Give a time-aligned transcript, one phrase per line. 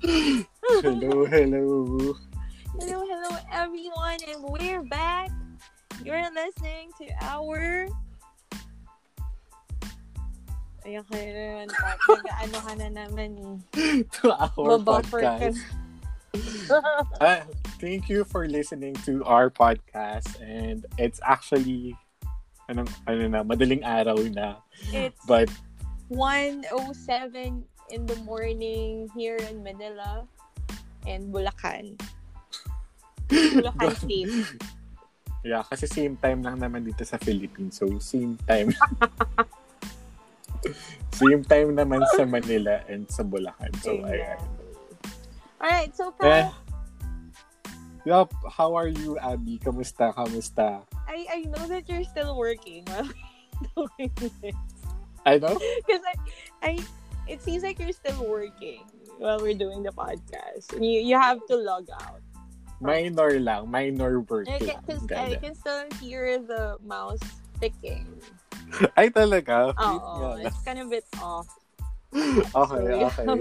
[0.00, 2.16] hello, hello.
[2.80, 5.30] Hello, hello, everyone, and we're back.
[6.04, 7.88] You're listening to our.
[10.86, 11.68] Ayan kayo naman.
[12.08, 13.30] Nag-ano ka na naman
[13.76, 14.00] eh.
[14.22, 15.60] to our Mabuffer podcast.
[17.16, 17.40] Uh,
[17.80, 21.96] thank you for listening to our podcast and it's actually
[22.68, 24.60] anong ano na madaling araw na
[24.92, 25.48] It's but
[26.12, 30.26] 1.07 in the morning here in Manila
[31.06, 31.98] and Bulacan.
[33.30, 34.32] Bulacan State.
[35.46, 38.74] yeah kasi same time lang naman dito sa Philippines so same time
[41.14, 44.10] same time naman sa Manila and sa Bulacan so Ayan.
[44.10, 44.40] ayan
[45.56, 46.50] Alright, so eh Pal,
[48.02, 53.06] yup how are you Abby kamusta kamusta I, I know that you're still working while
[53.78, 54.58] doing this.
[55.22, 55.54] I know
[55.86, 56.14] Because I,
[56.62, 56.72] I,
[57.28, 58.82] it seems like you're still working
[59.18, 60.72] while we're doing the podcast.
[60.74, 62.20] And you, you have to log out.
[62.76, 67.24] minor lang minor work lang Because I can still hear the mouse
[67.56, 68.04] ticking.
[69.00, 71.48] ay talaga Oh, it's kind of a bit off.
[72.12, 73.24] okay okay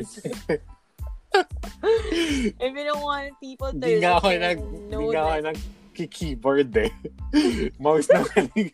[2.63, 5.59] If you don't want people to Hindi nga ako nag, know nga ako that, nag
[5.95, 6.91] keyboard eh.
[7.83, 8.71] Mouse na galing.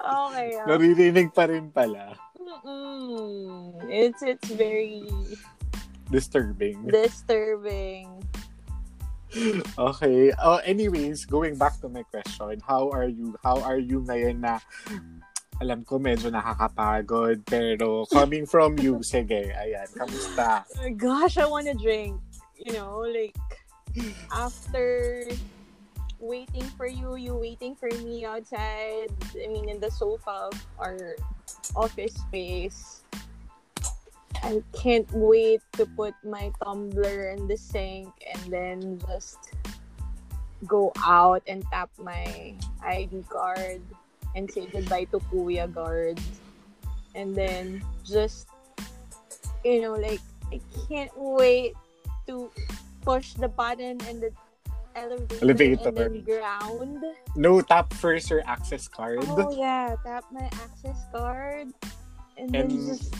[0.00, 0.66] Okay, yeah.
[0.66, 2.16] Naririnig pa rin pala.
[2.40, 3.78] Mm-mm.
[3.88, 5.04] It's it's very
[6.10, 6.90] Disturbing.
[6.90, 8.10] disturbing.
[9.78, 10.34] Okay.
[10.42, 13.38] Oh, anyways, going back to my question, how are you?
[13.46, 14.58] How are you ngayon na
[15.62, 20.66] alam ko medyo nakakapagod, pero coming from you, sige, ayan, kamusta?
[20.82, 22.18] Oh gosh, I want to drink.
[22.58, 23.38] You know, like
[24.34, 25.24] after
[26.20, 29.08] waiting for you, you waiting for me outside.
[29.34, 31.16] I mean, in the sofa of our
[31.74, 33.02] office space.
[34.42, 39.52] I can't wait to put my tumbler in the sink and then just
[40.66, 43.82] go out and tap my ID card
[44.34, 46.20] and say goodbye to Kuya guard.
[47.14, 48.48] And then just,
[49.64, 50.20] you know, like,
[50.52, 51.74] I can't wait
[52.26, 52.50] to
[53.02, 54.32] push the button and the
[55.00, 55.88] elevator, Elevator.
[55.88, 57.02] and then ground.
[57.36, 59.24] No tap first your access card.
[59.26, 61.68] Oh yeah, tap my access card
[62.36, 63.14] and, then just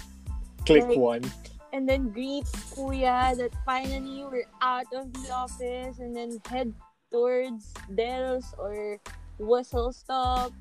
[0.67, 1.25] Click like- one.
[1.73, 2.45] and then greet
[2.77, 6.73] Kuya that finally we're out of the office and then head
[7.11, 8.99] towards Del's or
[9.39, 10.53] Whistle Stop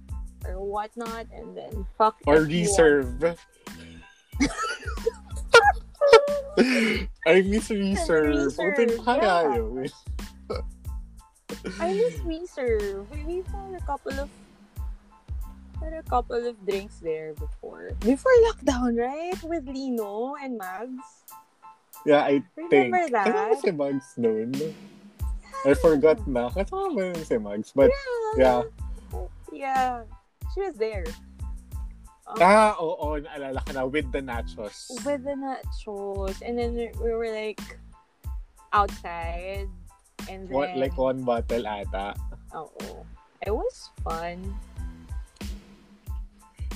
[0.46, 3.20] or whatnot and then fuck Or reserve.
[7.28, 8.36] I miss reserve.
[8.36, 9.88] reserve, Open kaya yeah.
[11.80, 13.10] I miss reserve.
[13.26, 14.30] We had a couple of
[15.82, 17.92] had a couple of drinks there before.
[18.04, 19.38] Before lockdown, right?
[19.44, 21.24] With Lino and Mags.
[22.06, 22.72] Yeah, I think.
[22.72, 23.28] Remember that?
[23.28, 24.52] Kasama si Mags noon.
[25.66, 26.50] I forgot na.
[26.52, 27.72] Kasama ba yun si Mags?
[27.76, 27.92] But,
[28.38, 28.64] yeah.
[29.52, 30.04] Yeah.
[30.54, 31.08] She was there.
[32.28, 33.84] Um, Ah, oo, naalala ko na.
[33.88, 34.92] With the nachos.
[35.08, 36.44] with the nachos.
[36.44, 37.64] And then we were like
[38.72, 39.72] outside.
[40.28, 42.18] And then What, like one bottle ata.
[42.52, 42.72] Oh,
[43.46, 44.58] it was fun.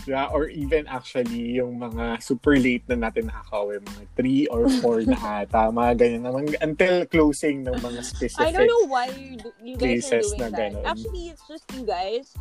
[0.03, 4.03] Yeah, or even actually, yung mga super late na natin nakakauwi, mga
[4.51, 8.43] 3 or 4 na ata, mga ganyan naman, until closing ng mga specific.
[8.43, 10.75] I don't know why you, do- you guys are doing that.
[10.75, 10.83] ganun.
[10.83, 12.35] Actually, it's just you guys.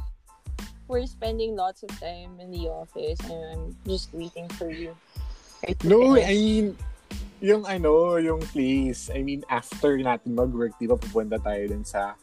[0.90, 4.98] We're spending lots of time in the office, and I'm just waiting for you.
[5.86, 6.18] No.
[6.18, 6.74] I mean,
[7.42, 12.14] yung ano, yung place, I mean, after natin mag-work, di ba, pupunta tayo dun sa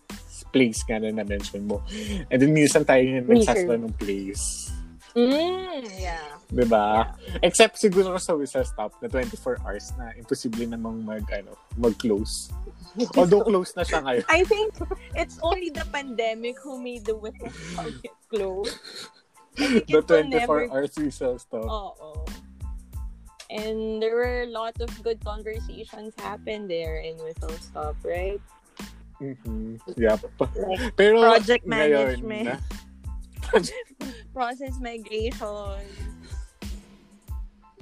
[0.56, 1.84] place nga na na-mention mo.
[2.32, 4.72] And then, minsan tayo yung nagsasala ng place.
[5.20, 6.40] Mm, yeah.
[6.48, 7.12] Di ba?
[7.44, 12.50] Except siguro sa Whistle Stop na 24 hours na imposible namang mag, ano, mag-close.
[13.20, 14.26] Although close na siya ngayon.
[14.32, 14.72] I think
[15.14, 18.80] it's only the pandemic who made the whistle stop get closed.
[19.60, 21.68] The it will 24 never hours Whistle Stop.
[21.68, 22.24] Oo.
[23.50, 28.40] And there were a lot of good conversations happen there in Whistle Stop, right?
[29.20, 29.82] Mhm.
[29.98, 30.22] Yep.
[30.40, 32.62] Like Pero project ngayon, management.
[34.34, 35.82] process migration,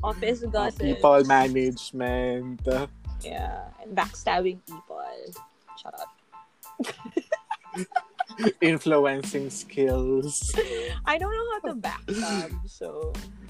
[0.01, 2.63] office gossip, people management,
[3.21, 5.03] yeah, and backstabbing people.
[5.77, 6.09] Shut up.
[8.61, 10.53] influencing skills.
[11.05, 13.46] I don't know how to backstab, so just.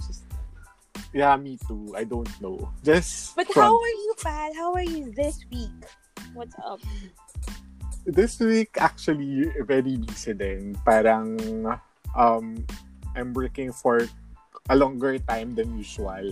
[1.14, 1.94] Yeah, me too.
[1.96, 2.72] I don't know.
[2.84, 4.52] Just But from- how are you, Pat?
[4.56, 5.72] How are you this week?
[6.34, 6.80] What's up?
[8.08, 10.72] this week actually very busy din.
[10.88, 11.36] Parang
[12.16, 12.64] um
[13.18, 14.08] I'm working for
[14.72, 16.24] a longer time than usual.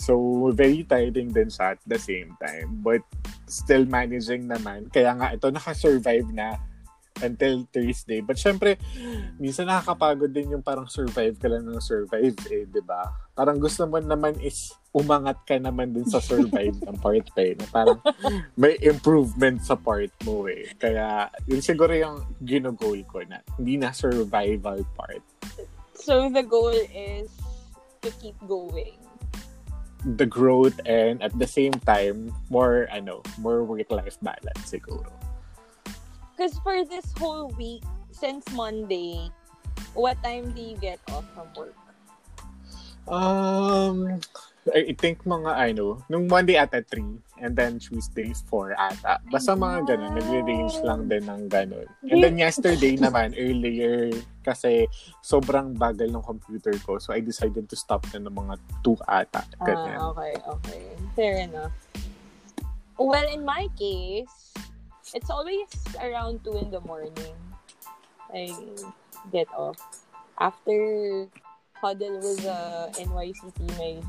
[0.00, 2.80] So, very tiring din siya at the same time.
[2.80, 3.04] But,
[3.44, 4.88] still managing naman.
[4.88, 6.56] Kaya nga, ito nakasurvive na
[7.22, 8.20] until Thursday.
[8.24, 8.76] But syempre,
[9.40, 13.08] minsan nakakapagod din yung parang survive ka lang ng survive eh, di ba?
[13.32, 17.54] Parang gusto mo naman is umangat ka naman din sa survive ng part pa eh.
[17.70, 18.00] Parang
[18.58, 20.66] may improvement sa part mo eh.
[20.76, 25.22] Kaya yun siguro yung ginugol ko na hindi na survival part.
[25.94, 27.30] So the goal is
[28.02, 28.98] to keep going.
[30.16, 35.19] The growth and at the same time, more ano, more work-life balance siguro.
[36.40, 37.84] Because for this whole week,
[38.16, 39.28] since Monday,
[39.92, 41.76] what time do you get off from work?
[43.04, 44.16] Um,
[44.72, 49.20] I think mga ano, nung Monday ata 3 and then Tuesday 4 ata.
[49.28, 51.84] Basta mga ganun, nagre-range lang din ng ganun.
[52.08, 54.08] And then yesterday naman, earlier,
[54.40, 54.88] kasi
[55.20, 56.96] sobrang bagal ng computer ko.
[56.96, 59.44] So I decided to stop na ng mga 2 ata.
[59.60, 60.00] Ganyan.
[60.00, 60.80] Ah, okay, okay.
[61.12, 61.76] Fair enough.
[62.96, 64.56] Well, in my case,
[65.14, 65.68] it's always
[66.00, 67.34] around 2 in the morning.
[68.32, 68.54] I
[69.32, 69.76] get off.
[70.38, 71.26] After
[71.80, 74.04] huddle with the NYC teammate.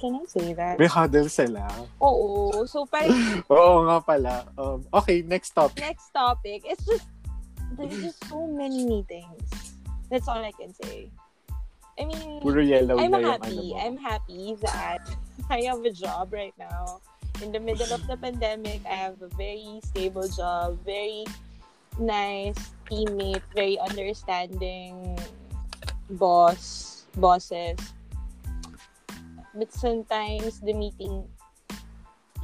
[0.00, 0.80] Can I say that?
[0.80, 1.68] May huddle sila.
[2.00, 2.64] Oo.
[2.64, 3.12] So, parang...
[3.52, 4.48] Oo nga pala.
[4.56, 5.84] Um, okay, next topic.
[5.84, 6.64] Next topic.
[6.64, 7.04] It's just...
[7.76, 9.76] There's just so many meetings.
[10.08, 11.12] That's all I can say.
[12.00, 12.40] I mean...
[12.40, 13.76] Puro yellow I'm happy.
[13.76, 13.84] yung ano.
[13.84, 15.04] I'm happy that
[15.52, 17.04] I have a job right now.
[17.42, 21.24] In the middle of the pandemic, I have a very stable job, very
[21.98, 22.56] nice
[22.90, 25.18] teammate, very understanding
[26.10, 27.80] boss, bosses.
[29.54, 31.24] But sometimes the meeting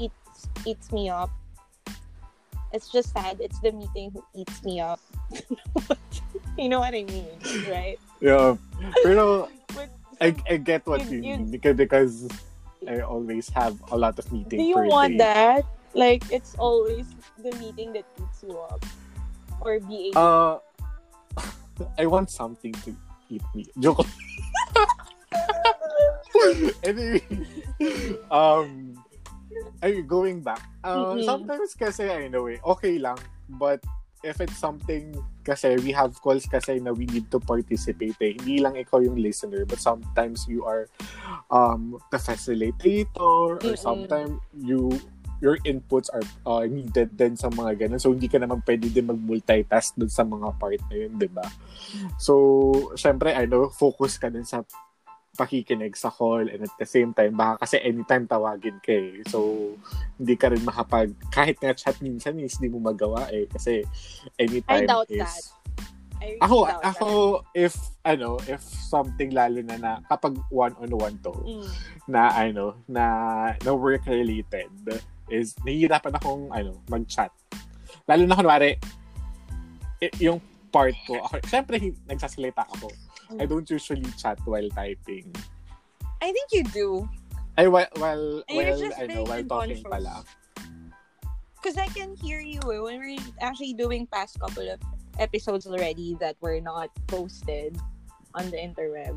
[0.00, 1.30] eats eats me up.
[2.72, 3.38] It's just sad.
[3.40, 5.00] It's the meeting who eats me up.
[6.58, 7.30] you know what I mean,
[7.68, 8.00] right?
[8.20, 8.56] Yeah.
[9.04, 12.14] Pero But I, I get what you, You- you- mean because, because
[12.88, 15.24] I always have a lot of meetings Do you want day.
[15.26, 15.64] that?
[15.94, 17.06] Like it's always
[17.40, 18.84] the meeting that eats you up,
[19.60, 20.58] or be Uh,
[21.98, 22.92] I want something to
[23.30, 23.66] eat me.
[23.80, 24.04] Joke.
[26.84, 27.24] anyway,
[28.30, 28.92] um,
[29.82, 30.60] ay, going back.
[30.84, 31.24] Uh, Mm-mm.
[31.24, 33.16] Sometimes kasi, I know eh, okay lang.
[33.48, 33.80] But
[34.26, 35.14] if it's something,
[35.46, 38.34] kasi we have calls kasi na we need to participate eh.
[38.34, 40.90] Hindi lang ikaw yung listener, but sometimes you are
[41.54, 44.90] um, the facilitator or sometimes you
[45.44, 48.00] your inputs are uh, needed din sa mga ganun.
[48.00, 51.44] So, hindi ka naman pwede din mag-multitask dun sa mga part na yun, di ba?
[52.16, 52.34] So,
[52.96, 54.64] syempre, ano, focus ka din sa
[55.36, 59.20] pakikinig sa call and at the same time, baka kasi anytime tawagin ka eh.
[59.28, 59.70] So,
[60.16, 63.44] hindi ka rin makapag, kahit nga chat minsan is hindi mo magawa eh.
[63.52, 63.84] Kasi
[64.40, 65.20] anytime I doubt is...
[65.20, 65.44] that.
[66.16, 67.08] I really Ako, doubt ako,
[67.52, 71.44] if, ano, if something lalo na na, kapag one-on-one to, that.
[71.44, 71.68] Mm.
[72.08, 73.04] na ano, na,
[73.60, 74.72] na work related
[75.28, 77.28] is nahihirapan akong ano, mag-chat.
[78.08, 78.80] Lalo na kunwari
[80.20, 80.40] yung
[80.72, 82.88] part ko, ako, syempre nagsasalita ako.
[83.38, 85.34] I don't usually chat while typing.
[86.22, 87.08] I think you do.
[87.58, 89.82] Ay, while, while, while, ano, very while talking unconscious.
[89.82, 90.24] pala.
[91.56, 94.78] Because I can hear you eh, when we're actually doing past couple of
[95.18, 97.80] episodes already that were not posted
[98.34, 99.16] on the interweb.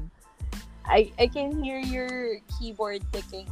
[0.87, 3.45] I I can hear your keyboard ticking.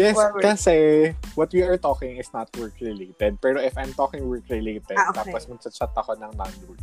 [0.00, 0.40] Yes, forward.
[0.40, 3.36] kasi what we are talking is not work-related.
[3.36, 5.28] Pero if I'm talking work-related, Ah, okay.
[5.28, 6.80] tapos magchat ako ng non-work,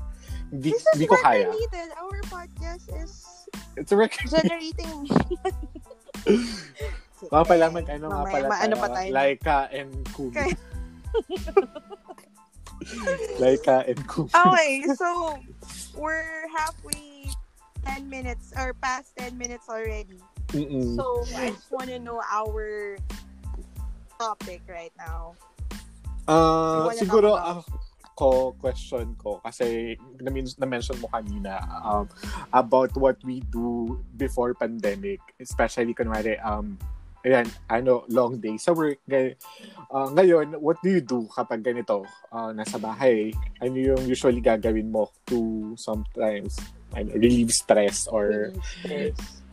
[0.56, 1.52] hindi, This is hindi ko kaya.
[1.52, 1.90] related.
[2.00, 3.12] Our podcast is
[3.76, 4.16] It's work.
[4.24, 5.04] generating.
[7.26, 9.10] Mga pala mag ano nga pala maano tayo, pa tayo?
[9.12, 10.32] Laika and Kumi.
[10.32, 10.56] Kaya-
[13.42, 14.30] Laika and Kumi.
[14.32, 15.40] Okay, so
[15.98, 17.26] we're halfway
[17.86, 20.20] 10 minutes or past 10 minutes already.
[20.54, 20.96] Mm-mm.
[20.96, 22.98] So I just want to know our
[24.20, 25.34] topic right now.
[26.28, 27.62] Wala siguro na
[28.16, 32.08] ako, question ko, kasi na- na-mention mo kanina um,
[32.56, 36.80] about what we do before pandemic, especially kunwari, um,
[37.28, 39.04] ayan, ano, long day sa work.
[39.12, 39.36] Ngay-
[39.92, 43.36] ah, ngayon, what do you do kapag ganito, ah, nasa bahay?
[43.60, 46.56] Ano yung usually gagawin mo to sometimes
[46.96, 49.44] ano, relieve stress or Stress.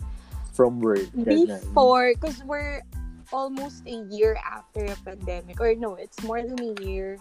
[0.55, 1.11] from work?
[1.19, 2.87] Before, because we're
[3.35, 7.19] almost a year after a pandemic, or no, it's more than a year.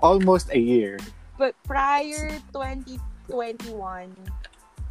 [0.00, 0.98] Almost a year.
[1.38, 4.16] But prior 2021,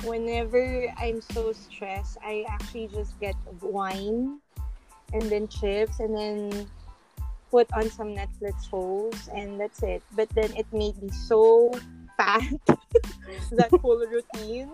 [0.03, 4.39] whenever I'm so stressed, I actually just get wine
[5.13, 6.67] and then chips and then
[7.51, 10.03] put on some Netflix shows and that's it.
[10.15, 11.71] But then it made me so
[12.17, 12.43] fat.
[13.51, 14.71] that whole routine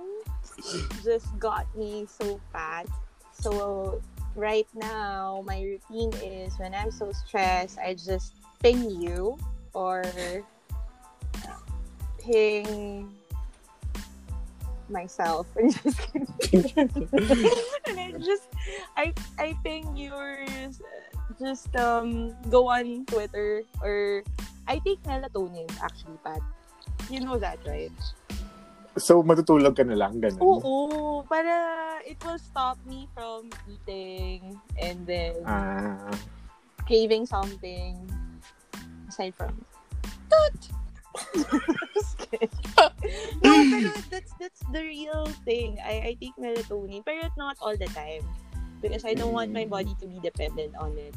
[1.04, 2.88] just got me so fat.
[3.34, 4.02] So
[4.36, 9.38] right now, my routine is when I'm so stressed, I just ping you
[9.78, 10.02] or
[12.18, 13.14] ping
[14.90, 15.46] myself.
[15.60, 16.26] I'm just kidding.
[17.86, 18.50] and I just
[18.98, 20.82] I I ping yours
[21.38, 24.24] just um go on Twitter or
[24.66, 26.42] I take melatonin actually, Pat.
[27.14, 27.94] You know that, right?
[28.98, 30.42] So, matutulog ka na lang, ganun?
[30.42, 36.10] Oo, para it will stop me from eating and then Ah,
[36.90, 37.94] craving something
[39.08, 39.66] aside from
[40.30, 40.62] Toot!
[43.42, 45.80] No, pero that's that's the real thing.
[45.82, 48.22] I I take melatonin, pero not all the time
[48.82, 49.74] because I don't want my mm.
[49.74, 51.16] body to be dependent on it.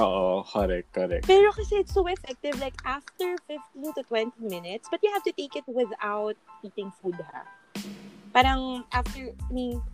[0.00, 1.28] Oh, correct, correct.
[1.28, 5.32] Pero kasi it's so effective, like after 15 to 20 minutes, but you have to
[5.36, 6.32] take it without
[6.64, 7.44] eating food, ha?
[8.32, 9.84] Parang after, I mean,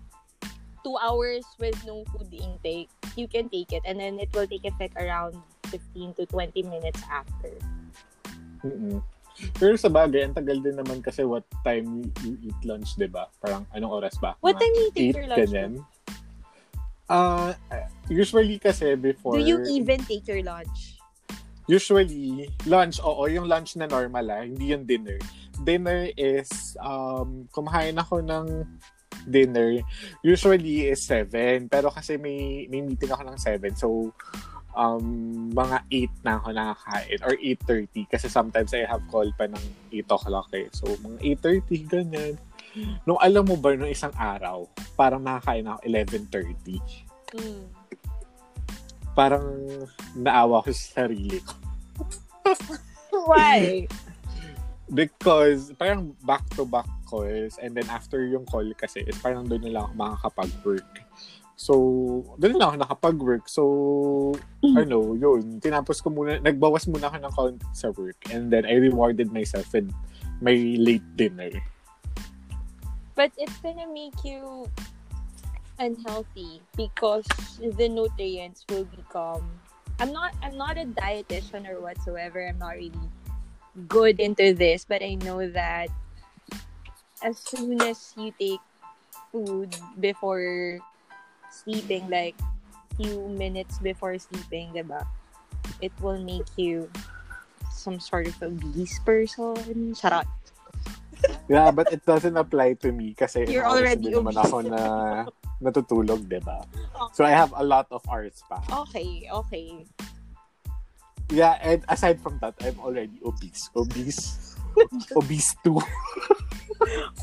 [0.86, 2.86] two hours with no food intake,
[3.18, 5.34] you can take it, and then it will take effect around
[5.70, 7.52] 15 to 20 minutes after.
[8.64, 9.04] Mm-mm.
[9.54, 13.30] Pero sa bagay, ang tagal din naman kasi what time you eat lunch, di ba?
[13.38, 14.34] Parang anong oras ba?
[14.42, 15.38] What Mga time you take your lunch?
[15.38, 15.72] ganyan.
[17.08, 17.54] Ah,
[18.10, 19.38] usually kasi before...
[19.38, 20.98] Do you even take your lunch?
[21.70, 25.20] Usually, lunch, oo, yung lunch na normal ah, hindi yung dinner.
[25.62, 28.66] Dinner is, um, kumakain ako ng
[29.30, 29.80] dinner,
[30.24, 31.68] usually is 7.
[31.70, 33.72] Pero kasi may, may meeting ako ng 7.
[33.76, 34.10] So,
[34.76, 37.18] um, mga 8 na ako nakakain.
[37.24, 38.12] Or 8.30.
[38.12, 40.68] Kasi sometimes I have call pa ng 8 o'clock eh.
[40.72, 42.34] So, mga 8.30, ganyan.
[43.08, 47.38] Nung alam mo ba, nung isang araw, parang nakakain ako 11.30.
[47.38, 47.64] Mm.
[49.16, 49.46] Parang
[50.14, 51.54] naawa ko sa sarili ko.
[53.28, 53.88] Why?
[54.88, 59.82] Because parang back-to-back calls and then after yung call kasi is parang doon na lang
[59.88, 60.92] ako makakapag-work.
[61.58, 61.74] So,
[62.38, 63.44] doon na ako nakapag-work.
[63.50, 63.62] So,
[64.62, 65.58] ano, yun.
[65.58, 69.66] Tinapos ko muna, nagbawas muna ako ng count sa work and then I rewarded myself
[69.74, 69.90] with
[70.38, 71.50] my late dinner.
[73.18, 74.70] But it's gonna make you
[75.82, 77.26] unhealthy because
[77.58, 79.42] the nutrients will become
[79.98, 82.46] I'm not I'm not a dietitian or whatsoever.
[82.46, 83.10] I'm not really
[83.90, 85.90] good into this, but I know that
[87.22, 88.62] as soon as you take
[89.34, 90.78] food before
[91.50, 92.34] sleeping, like
[92.96, 95.06] few minutes before sleeping, diba?
[95.80, 96.90] It will make you
[97.70, 99.94] some sort of a obese person.
[99.94, 100.26] Charot.
[101.50, 104.46] Yeah, but it doesn't apply to me kasi You're already din naman obese.
[104.46, 104.80] ako na
[105.58, 106.62] natutulog, di ba?
[107.10, 108.62] So I have a lot of hours pa.
[108.86, 109.82] Okay, okay.
[111.26, 113.66] Yeah, and aside from that, I'm already obese.
[113.74, 114.54] Obese.
[115.18, 115.82] obese too.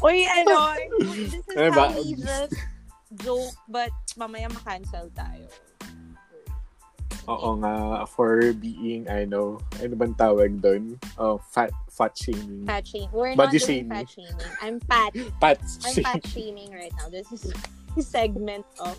[0.03, 0.75] Uy, ano,
[1.15, 1.87] this is Ano ba?
[1.87, 2.51] how we just
[3.21, 5.47] joke, but mamaya makancel tayo.
[7.25, 11.01] Oo nga, for being, I know, ano bang tawag doon?
[11.17, 12.69] Oh, fat, fat shaming.
[12.69, 13.09] Fat shaming.
[13.09, 13.89] We're Body not shaming.
[13.89, 14.51] fat shaming.
[14.61, 15.11] I'm fat.
[15.41, 16.05] Fat I'm shaming.
[16.05, 17.09] fat shaming right now.
[17.09, 18.93] This is a segment of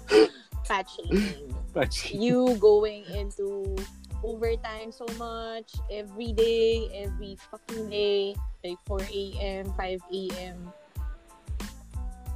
[0.66, 1.54] fat shaming.
[1.74, 2.18] Fat shaming.
[2.18, 3.78] You going into
[4.26, 8.34] overtime so much every day, every fucking day,
[8.66, 10.56] like 4 a.m., 5 a.m.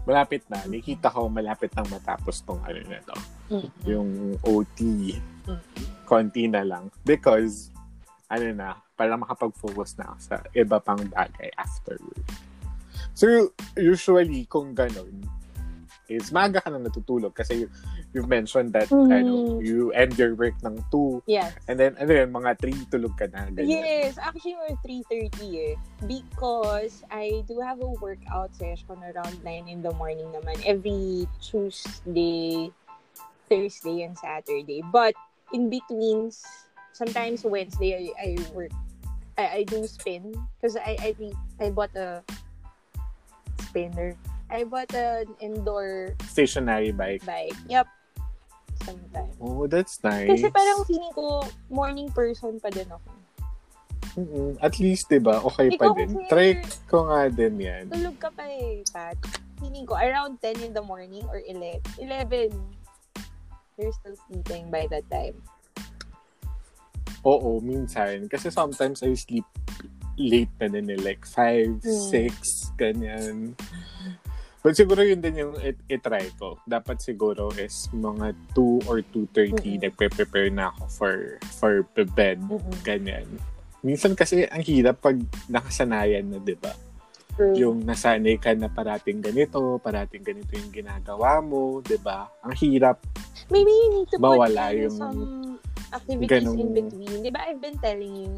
[0.08, 0.64] Malapit na.
[0.64, 3.16] Nakita ko malapit nang matapos tong ano na to.
[3.86, 5.12] Yung OT.
[6.08, 6.88] Konti na lang.
[7.04, 7.70] Because,
[8.30, 12.24] ano na, para makapag-focus na ako sa iba pang bagay afterward.
[13.16, 15.24] So, usually, kung ganun,
[16.10, 17.68] is maaga ka na natutulog kasi you,
[18.10, 19.14] you've mentioned that Mhm.
[19.14, 21.54] ano, you end your work ng 2 Yes.
[21.70, 23.46] and then ano yun, mga 3 tulog ka na.
[23.54, 23.70] Ganyan.
[23.70, 25.74] Yes, actually we're 3.30 eh.
[26.10, 30.58] Because I do have a workout session around 9 in the morning naman.
[30.66, 32.74] Every Tuesday,
[33.46, 34.82] Thursday, and Saturday.
[34.90, 35.14] But
[35.54, 36.30] in between,
[36.92, 38.74] sometimes Wednesday, I, I work.
[39.38, 40.34] I, I do spin.
[40.58, 42.22] Because I, I, think I bought a
[43.70, 44.14] spinner.
[44.50, 47.22] I bought an indoor Stationary bike.
[47.24, 47.54] bike.
[47.68, 47.86] Yep.
[48.82, 49.34] Sometimes.
[49.38, 50.26] Oh, that's nice.
[50.28, 53.10] Kasi parang feeling ko, morning person pa din ako.
[54.18, 54.58] Mm-mm.
[54.58, 55.38] At least, di ba?
[55.44, 56.10] Okay pa Ikaw din.
[56.18, 56.48] kasi- Try
[56.90, 57.84] ko nga din yan.
[57.86, 59.14] Tulog ka pa eh, Pat.
[59.62, 61.78] Feeling ko, around 10 in the morning or 11.
[62.00, 62.50] 11.
[63.78, 65.38] You're still sleeping by that time.
[67.22, 68.26] Oo, minsan.
[68.26, 69.46] Kasi sometimes I sleep
[70.16, 70.98] late na din eh.
[70.98, 72.08] Like 5, Hmm.
[72.10, 73.54] 6, ganyan.
[74.60, 76.60] But siguro yun din yung it- itry ko.
[76.62, 79.80] Dapat siguro is mga 2 or 2.30 Mm-mm.
[79.80, 81.14] nagpe-prepare na ako for
[81.50, 81.72] for
[82.12, 82.44] bed.
[82.44, 82.76] Mm-mm.
[82.84, 83.24] Ganyan.
[83.80, 85.16] Minsan kasi ang hirap pag
[85.48, 86.76] nakasanayan na, di ba?
[87.30, 87.56] True.
[87.56, 92.28] yung nasanay ka na parating ganito, parating ganito yung ginagawa mo, 'di ba?
[92.44, 93.00] Ang hirap.
[93.48, 95.20] Maybe you need to Mawala put in yung some
[95.88, 97.16] activities ganong- in between.
[97.24, 98.32] Di ba I've been telling you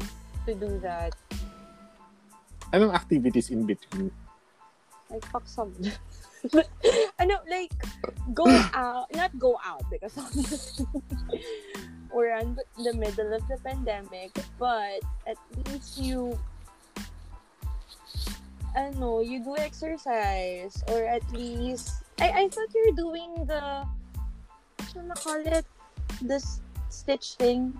[0.45, 1.11] to do that?
[2.71, 4.07] Anong activities in between?
[5.13, 5.77] Like, fuck some.
[7.21, 7.71] ano, like,
[8.33, 10.17] go out, not go out because
[12.13, 15.37] we're in the middle of the pandemic, but at
[15.69, 16.33] least you,
[18.75, 23.85] ano, you do exercise or at least, I, I thought you were doing the,
[24.97, 25.65] what I call it?
[26.21, 27.77] The s- stitch thing.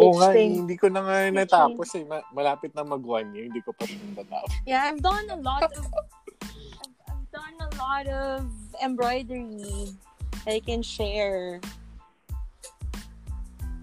[0.00, 0.64] Oo nga, thing.
[0.64, 2.04] hindi ko na nga natapos eh.
[2.08, 4.52] Ma- malapit na mag one year, hindi ko pa siya natapos.
[4.64, 5.84] Yeah, I've done a lot of
[7.32, 8.46] done a lot of
[8.84, 9.92] embroidery
[10.46, 11.60] I can share.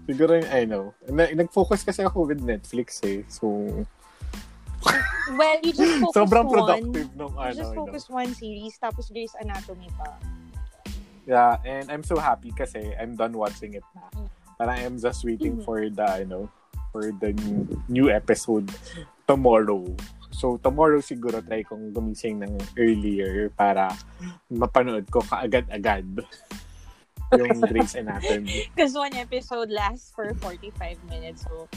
[0.08, 3.22] Siguro yung, I know, na, nag-focus kasi ako with Netflix eh.
[3.30, 3.46] So,
[5.38, 6.54] Well, you just focus sobrang one.
[6.56, 7.54] productive nung You ano.
[7.54, 7.86] just you know.
[7.86, 10.10] focus one series, tapos Grey's Anatomy pa.
[11.28, 14.08] Yeah, and I'm so happy kasi I'm done watching it na.
[14.16, 14.26] Mm.
[14.58, 15.64] Parang I'm just waiting Mhm.
[15.64, 16.44] for the, you know,
[16.90, 18.66] for the new, new episode
[19.30, 19.86] tomorrow.
[20.30, 23.90] So, tomorrow siguro try kong gumising ng earlier para
[24.46, 26.06] mapanood ko kaagad-agad
[27.38, 28.66] yung Grey's Anatomy.
[28.74, 31.68] Because one episode lasts for 45 minutes, so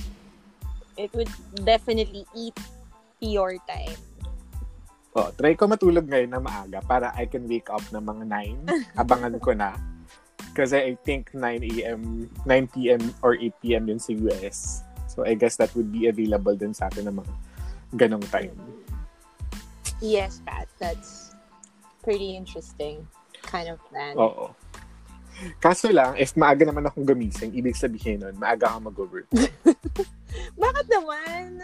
[0.98, 1.30] it would
[1.66, 2.58] definitely eat
[3.22, 3.98] your time.
[5.14, 8.24] Oh, try ko matulog ngayon na maaga para I can wake up ng mga
[8.66, 8.74] 9.
[9.02, 9.78] Abangan ko na.
[10.58, 13.02] Kasi I think 9 a.m., 9 p.m.
[13.22, 13.84] or 8 p.m.
[13.90, 14.82] yun sa US.
[15.06, 17.34] So I guess that would be available din sa atin ng mga
[17.96, 18.54] ganong time.
[20.04, 21.32] Yes, Pat, that's
[22.04, 23.08] pretty interesting
[23.48, 24.20] kind of plan.
[24.20, 24.52] Oo.
[25.60, 29.28] Kaso lang, if maaga naman akong gumising, ibig sabihin nun, maaga akong mag-work.
[30.64, 31.64] Bakit naman?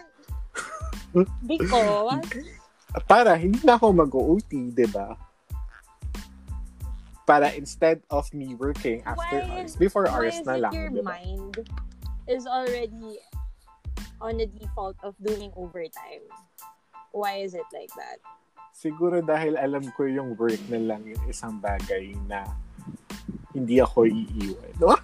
[1.45, 2.17] Because
[3.05, 5.13] Para hindi na ako mag-OT, di ba?
[7.29, 11.13] Para instead of me working after Why hours, before hours na lang, your di ba?
[11.13, 11.61] mind
[12.25, 13.21] is already
[14.21, 16.23] on the default of doing overtime?
[17.11, 18.19] Why is it like that?
[18.75, 22.45] Siguro dahil alam ko yung work na lang yung isang bagay na
[23.51, 24.71] hindi ako iiwan.
[24.77, 24.95] No?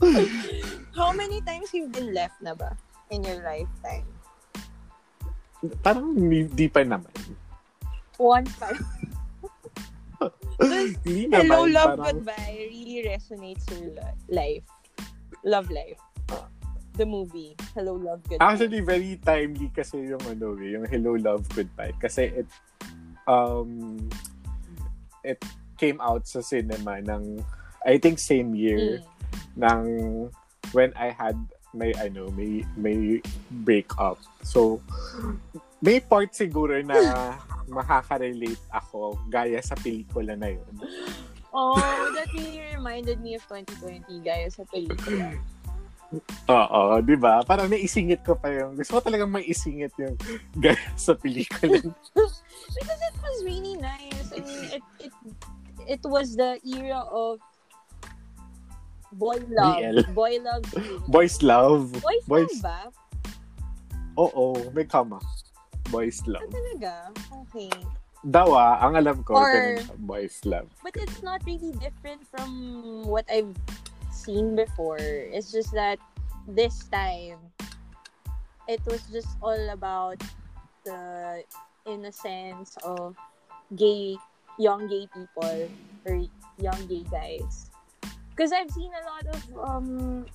[0.96, 2.76] How many times you've been left na ba
[3.12, 4.08] in your lifetime?
[5.84, 7.12] Parang hindi pa naman.
[8.20, 8.68] Pa.
[10.60, 11.48] Hindi naman.
[11.48, 13.96] Hello, love, parang, goodbye really resonates li-
[14.28, 14.68] life.
[15.44, 16.00] Love life.
[16.98, 17.56] The movie.
[17.72, 18.44] Hello, love, goodbye.
[18.44, 21.94] Actually, very timely kasi yung ano eh, yung Hello, Love, Goodbye.
[21.96, 22.48] Kasi it,
[23.24, 23.96] um,
[25.24, 25.40] it
[25.78, 27.40] came out sa cinema ng,
[27.86, 29.06] I think same year, Mm.
[29.56, 29.84] ng
[30.76, 31.38] when I had
[31.70, 33.22] may ano may may
[33.62, 34.18] breakup.
[34.42, 34.82] So
[35.78, 36.98] may part siguro na
[37.70, 40.74] makaka-relate ako gaya sa pelikula na yun.
[41.52, 41.76] Oh,
[42.14, 45.34] that really reminded me of 2020, guys, sa pelikula.
[46.50, 47.46] Oo, 'di ba?
[47.46, 50.18] Parang naisingit ko pa yung gusto ko talagang maisingit yung
[50.58, 51.78] gaya sa pelikula.
[52.74, 54.26] because it was really nice.
[54.34, 55.12] I mean, it it
[55.86, 57.38] it was the era of
[59.14, 59.78] boy love.
[59.78, 59.98] BL.
[60.10, 60.66] Boy love.
[60.66, 61.02] feeling.
[61.06, 61.94] Boys love.
[61.94, 62.78] Boys, Boys- love ba?
[64.18, 65.22] Oo, may kama.
[65.88, 66.50] Boys Ah, love.
[66.50, 66.92] talaga?
[67.46, 67.70] Okay.
[68.20, 70.68] Dawa, ang alam ko, Or- boys love.
[70.84, 73.56] But it's not really different from what I've
[74.12, 75.00] seen before.
[75.00, 75.96] It's just that
[76.44, 77.40] this time,
[78.68, 80.20] it was just all about
[80.84, 81.40] the
[81.88, 83.16] innocence of
[83.72, 84.20] gay,
[84.60, 85.72] young gay people
[86.04, 86.14] or
[86.60, 87.72] young gay guys.
[88.36, 90.26] Because I've seen a lot of um,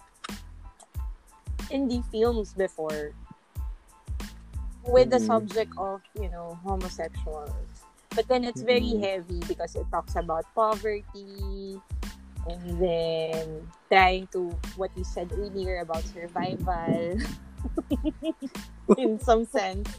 [1.70, 3.14] indie films before
[4.86, 5.26] with the Mhm.
[5.30, 7.75] subject of, you know, homosexuals.
[8.16, 9.04] But then it's very Mhm.
[9.04, 11.82] heavy because it talks about poverty
[12.48, 17.18] and then trying to what you said earlier about survival
[18.98, 19.90] in some sense.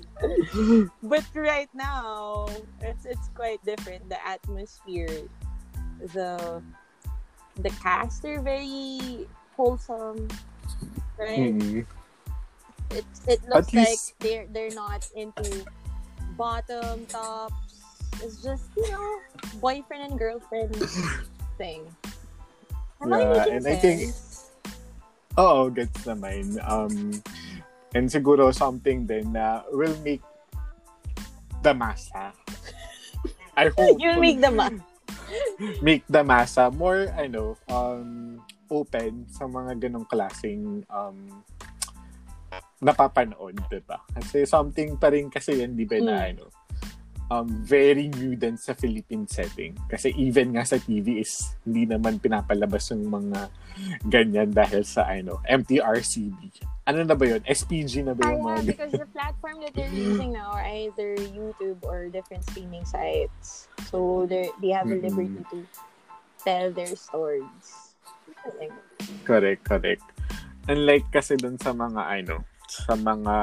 [1.02, 2.46] But right now,
[2.80, 4.08] it's it's quite different.
[4.08, 5.28] The atmosphere,
[6.14, 6.62] the
[7.56, 9.26] the cast are very
[9.56, 10.28] wholesome,
[11.18, 11.52] right?
[11.52, 11.86] Mm.
[12.90, 15.66] It it looks like they're they're not into
[16.36, 17.65] bottom tops.
[18.24, 19.06] It's just you know
[19.58, 20.72] boyfriend and girlfriend
[21.60, 21.84] thing.
[23.00, 24.32] Am I Yeah, making and I think- sense?
[25.36, 26.56] Oo, gets naman.
[26.64, 27.12] Um,
[27.92, 30.24] and siguro something din na will make
[31.60, 32.32] the masa.
[33.60, 34.00] I hope.
[34.00, 34.72] You make them up.
[35.84, 38.40] make the masa more, ano, um,
[38.72, 41.18] open sa mga ganong klaseng um,
[42.80, 44.00] napapanood, diba?
[44.12, 46.28] Kasi something pa rin kasi yan, di ba, na Mm.
[46.32, 46.44] ano,
[47.30, 49.74] um, very new din sa Philippine setting.
[49.90, 53.50] Kasi even nga sa TV is hindi naman pinapalabas yung mga
[54.06, 56.38] ganyan dahil sa ano, MTRCB.
[56.86, 57.42] Ano na ba yun?
[57.42, 61.18] SPG na ba yung yeah, mga because the platform that they're using now are either
[61.18, 63.66] YouTube or different streaming sites.
[63.90, 65.66] So they they have the liberty to
[66.46, 67.96] tell their stories.
[69.26, 70.06] Correct, correct.
[70.70, 73.34] Unlike kasi dun sa mga ano, sa mga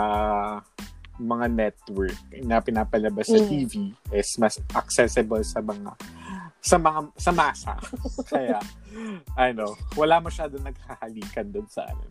[1.22, 3.48] mga network na pinapalabas sa Mm.
[3.48, 3.74] TV
[4.12, 5.94] is mas accessible sa mga
[6.64, 7.74] sa mga sa masa.
[8.32, 8.58] Kaya
[9.38, 12.02] ano, wala masyado naghahalikan dun sa ano.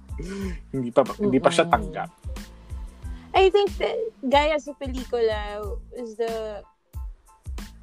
[0.74, 2.10] hindi pa hindi pa siya tanggap.
[3.36, 5.60] I think that Gaya sa pelikula
[5.96, 6.64] is the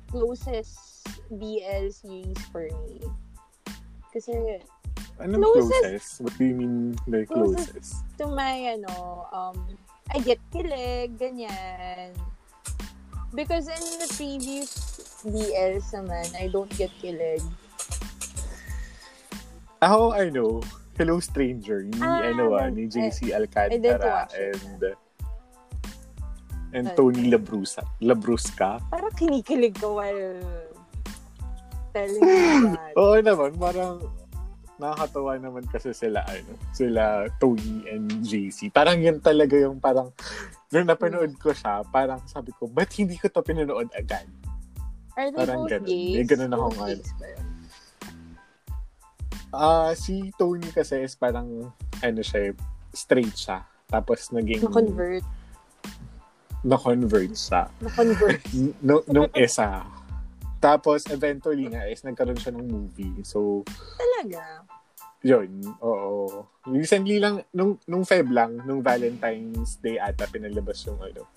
[0.09, 3.01] closest BL series for me.
[4.13, 4.33] Kasi
[5.21, 6.09] Anong Closest- closest?
[6.25, 7.69] What do you mean by Closest.
[7.69, 7.93] closest?
[8.17, 8.93] to my, ano,
[9.29, 9.57] um,
[10.11, 12.11] I get kilig, ganyan.
[13.33, 14.69] Because in the previous
[15.23, 17.41] BLs naman, I don't get kilig.
[19.81, 20.61] Ako, I know,
[20.95, 24.55] Hello Stranger, ni Ah, ano ah, ni JC didn't Alcantara watch it.
[24.61, 24.81] and
[26.73, 26.95] and Okay.
[26.97, 27.81] Tony Labrusa.
[27.99, 28.77] Labrusca.
[28.89, 30.39] Parang kinikilig ko while
[31.91, 32.93] telling you that.
[32.95, 34.01] Oo naman, parang
[34.77, 38.73] nakakatawa naman kasi sila, ano, sila Tony and JC.
[38.73, 40.09] Parang yun talaga yung parang,
[40.73, 44.25] nung napanood ko siya, parang sabi ko, ba't hindi ko to pinanood agad?
[45.13, 45.85] Are they Parang both ganun.
[45.85, 46.15] gays?
[46.17, 47.03] May ganun akong ano.
[49.53, 51.69] Ah, si Tony kasi is parang,
[52.01, 52.53] ano siya, eh,
[52.89, 53.61] straight siya.
[53.85, 55.21] Tapos naging, Na-convert.
[56.65, 57.69] na-convert siya.
[57.77, 58.41] Na-convert.
[58.85, 59.85] Nung, nung isa.
[60.63, 63.19] Tapos, eventually nga, is nagkaroon siya ng movie.
[63.27, 63.67] So,
[63.99, 64.63] Talaga.
[65.23, 66.47] Yun, oo.
[66.71, 71.27] Recently lang, nung, nung Feb lang, nung Valentine's Day ata, pinalabas yung, ano,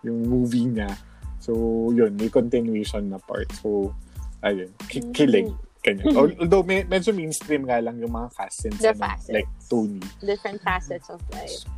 [0.00, 0.88] yung movie niya.
[1.36, 1.52] So,
[1.92, 3.52] yun, may continuation na part.
[3.60, 3.92] So,
[4.40, 5.52] ayun, ki- kilig.
[5.84, 6.14] Ganyan.
[6.14, 9.34] Al- Although, may, medyo mainstream nga lang yung mga since, The ano, facets.
[9.36, 10.00] like, Tony.
[10.24, 11.68] Different facets of life.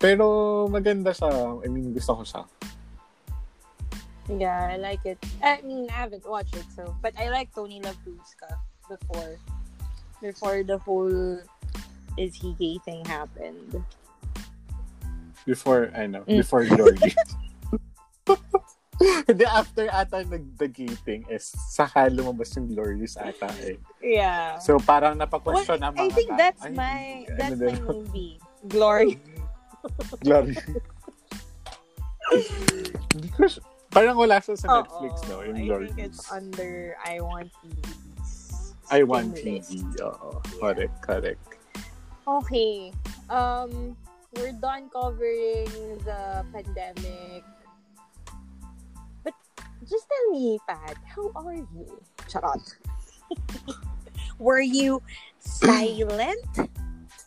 [0.00, 0.24] Pero,
[0.66, 1.30] maganda siya.
[1.62, 2.42] I mean, gusto ko siya.
[4.30, 5.18] Yeah, I like it.
[5.42, 8.54] I mean, I haven't watched it, so but I like Tony Labrusca
[8.86, 9.34] before,
[10.22, 11.40] before the whole
[12.18, 13.82] is he gay thing happened.
[15.46, 16.36] Before, ano, Mm.
[16.46, 17.10] before Glory.
[19.00, 23.80] Hindi, after ata nag-dating is saka lumabas yung Glorious ata eh.
[24.04, 24.60] Yeah.
[24.60, 27.72] So parang Well, napaka-question ang mga I think that's Ay, my ano that's din?
[27.72, 28.36] my movie.
[28.68, 29.16] Glory.
[30.26, 30.52] Glory.
[33.40, 35.36] Siya- Parang wala siya sa Netflix, Oo, no?
[35.42, 35.90] I Glory.
[35.90, 38.00] think it's under I Want TV's
[38.90, 39.86] I want TV.
[40.02, 40.42] Oo.
[40.58, 41.38] Correct, correct.
[42.26, 42.90] Okay.
[43.30, 43.94] Um,
[44.34, 45.70] we're done covering
[46.02, 47.46] the pandemic.
[49.22, 49.38] But
[49.86, 51.86] just tell me, Pat, how are you?
[52.26, 52.66] Charot.
[54.42, 54.98] were you
[55.38, 56.42] silent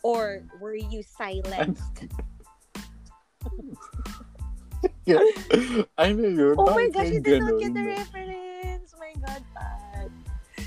[0.04, 2.12] or were you silenced?
[5.04, 5.20] Yeah.
[6.00, 6.54] ano yun?
[6.56, 8.88] Oh my gosh, you did not get the reference.
[8.96, 10.08] Oh my God, Pat.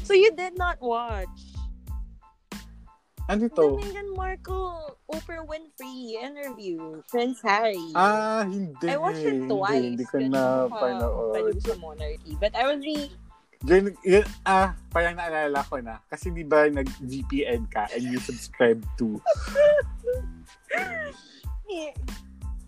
[0.06, 1.58] So you did not watch
[3.28, 3.76] Ano the to?
[3.84, 7.91] Meghan Markle Oprah Winfrey interview, Prince Harry.
[7.91, 8.88] Ah, hindi.
[8.88, 9.84] I watched it Hindi, twice.
[9.84, 11.34] Hindi ko Ganun na pa- panood.
[11.36, 12.34] paliw sa monarchy.
[12.39, 13.12] But I was really,
[13.67, 16.00] Yun, yun, ah, parang naalala ko na.
[16.08, 19.19] Kasi di ba nag-VPN ka and you subscribe to,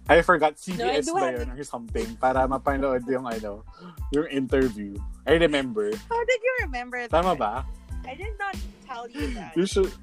[0.10, 3.62] I forgot, CBS do ba yun or something, para mapanood yung ano,
[4.10, 4.98] yung interview.
[5.30, 5.94] I remember.
[6.10, 7.14] how did you remember that?
[7.14, 7.62] Tama ba?
[8.10, 8.58] I did not
[8.90, 9.54] tell you that.
[9.54, 9.94] You should...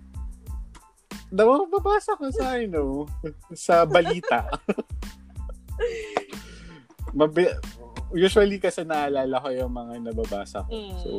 [1.34, 3.10] Daw, babasa ko sa, ano,
[3.50, 4.46] sa balita.
[7.18, 7.50] Mabi...
[8.14, 10.70] Usually kasi naalala ko yung mga nababasa ko.
[10.70, 10.94] Mm.
[11.02, 11.10] So,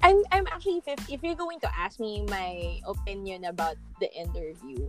[0.00, 4.80] I'm, I'm actually, if, if you're going to ask me my opinion about the interview,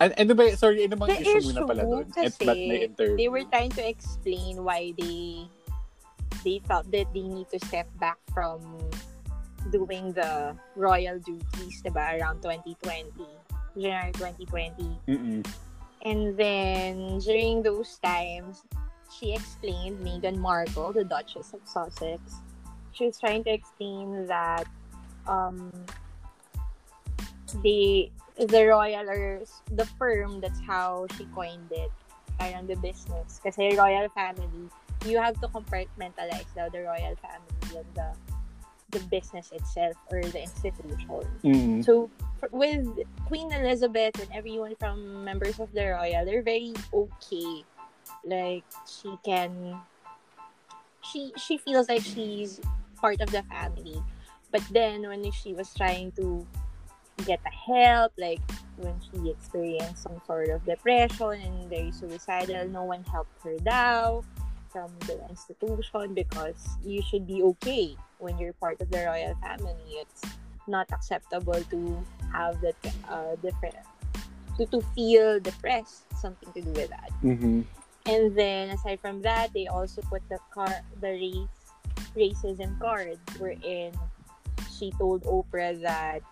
[0.00, 2.06] an- ano ba, sorry, ano bang The issue issue pala doon?
[2.16, 3.16] At ba't may interview?
[3.18, 5.46] they were trying to explain why they
[6.46, 8.62] they felt that they need to step back from
[9.70, 13.10] doing the royal duties, diba, around 2020,
[13.74, 14.86] January 2020.
[15.10, 15.42] Mm-mm.
[16.06, 18.62] And then during those times,
[19.10, 22.22] she explained Meghan Markle, the Duchess of Sussex.
[22.92, 24.66] She was trying to explain that
[25.26, 25.72] um
[27.62, 29.42] the the royal or
[29.74, 31.90] the firm that's how she coined it
[32.38, 34.70] parang the business kasi royal family
[35.06, 38.08] you have to compartmentalize daw the royal family and the
[38.90, 41.20] the business itself or the institution.
[41.44, 41.84] Mm.
[41.84, 42.86] So for, with
[43.26, 47.64] Queen Elizabeth and everyone from members of the royal, they're very okay.
[48.24, 49.76] Like she can,
[51.04, 52.60] she she feels like she's
[52.96, 54.02] part of the family.
[54.50, 56.46] But then when she was trying to
[57.24, 58.40] get a help, like
[58.76, 64.24] when she experienced some sort of depression and very suicidal, no one helped her down
[64.70, 69.74] from the institution because you should be okay when you're part of the royal family.
[70.02, 70.22] It's
[70.66, 72.76] not acceptable to have that
[73.08, 73.76] uh, different
[74.58, 76.04] to, to feel depressed.
[76.20, 77.10] Something to do with that.
[77.22, 77.64] Mhm.
[78.06, 81.48] And then aside from that, they also put the car the race
[82.16, 83.92] racism card wherein
[84.78, 86.22] she told Oprah that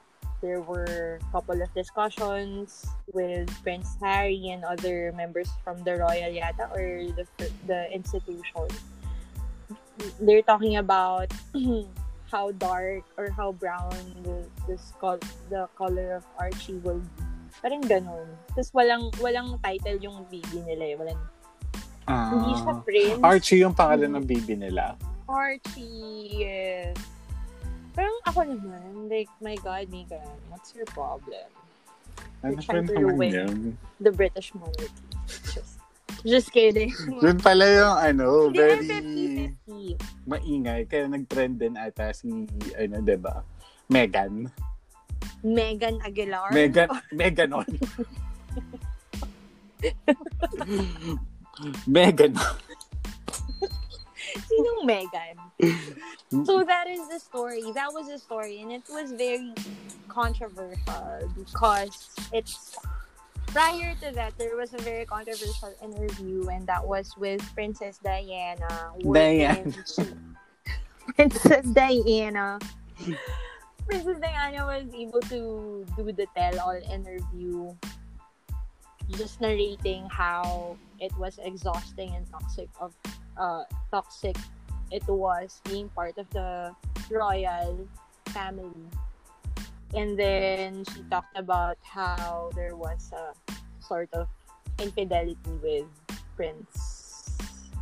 [0.40, 6.30] there were a couple of discussions with Prince Harry and other members from the royal
[6.30, 7.24] yata or the
[7.66, 8.68] the institution.
[10.20, 11.32] They're talking about
[12.32, 15.18] how dark or how brown the the, skull,
[15.48, 17.24] the color of Archie will be.
[17.64, 18.28] Parang ganun.
[18.52, 20.96] Tapos walang walang title yung baby nila eh.
[21.00, 21.20] Walang,
[22.06, 22.80] hindi siya Ah.
[22.84, 23.22] prince.
[23.24, 24.94] Archie yung pangalan ng baby nila.
[25.26, 26.94] Archie, yes.
[27.96, 30.20] Parang ako naman, like, my God, Megan,
[30.52, 31.48] what's your problem?
[32.44, 33.32] Ano You're pa trying to ruin.
[33.32, 33.56] yun?
[33.96, 34.92] The British monarchy.
[35.24, 35.80] Just,
[36.20, 36.92] just kidding.
[37.24, 38.84] Yun pala yung ano, very
[39.64, 40.28] 50-50.
[40.28, 40.84] maingay.
[40.84, 42.28] Kaya nag-trend din ata si,
[42.76, 43.40] ano, diba?
[43.88, 44.52] Megan.
[45.40, 46.52] Megan Aguilar.
[46.52, 47.64] Megan, Meganon.
[51.88, 52.36] Megan.
[54.48, 55.36] Sinong Megan?
[56.44, 57.62] So that is the story.
[57.72, 58.60] That was the story.
[58.60, 59.52] And it was very
[60.08, 62.76] controversial because it's
[63.46, 68.92] prior to that there was a very controversial interview and that was with Princess Diana.
[69.00, 69.72] Diana.
[71.16, 72.58] Princess Diana.
[73.86, 77.72] Princess Diana was able to do the tell-all interview
[79.12, 82.92] just narrating how it was exhausting and toxic of
[83.38, 84.36] uh toxic
[84.90, 86.74] it was being part of the
[87.10, 87.88] royal
[88.30, 88.86] family.
[89.94, 93.32] And then she talked about how there was a
[93.80, 94.28] sort of
[94.78, 95.86] infidelity with
[96.36, 97.38] Prince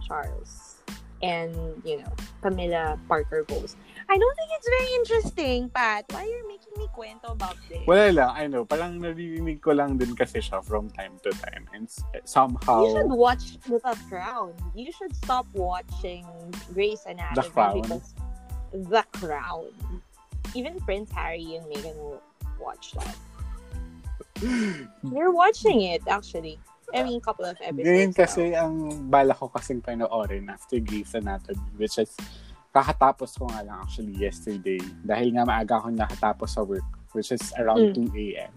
[0.06, 0.76] Charles
[1.22, 2.12] and, you know,
[2.42, 3.76] Camilla Parker Bowles.
[4.08, 6.04] I don't think it's very interesting, Pat.
[6.10, 7.80] Why are you making me kwento about this?
[7.86, 8.64] Wala lang, I know.
[8.64, 11.64] Parang naririnig ko lang din kasi siya from time to time.
[11.72, 14.52] And eh, somehow, You should watch The Crown.
[14.76, 16.28] You should stop watching
[16.72, 17.80] Grey's Anatomy The Crown?
[17.80, 18.08] because
[18.72, 19.72] The Crown.
[20.54, 22.22] Even Prince Harry and Meghan will
[22.60, 23.16] watch that.
[25.02, 26.58] You're watching it actually.
[26.94, 27.88] I mean, couple of episodes.
[27.88, 28.18] Ngayon now.
[28.22, 28.74] kasi ang
[29.10, 32.14] bala ko kasing panoorin after Grey's Anatomy, which is
[32.74, 36.84] kakatapos ko nga lang actually yesterday dahil nga maaga ako nakatapos sa work
[37.14, 38.10] which is around Mm.
[38.10, 38.50] 2 a.m.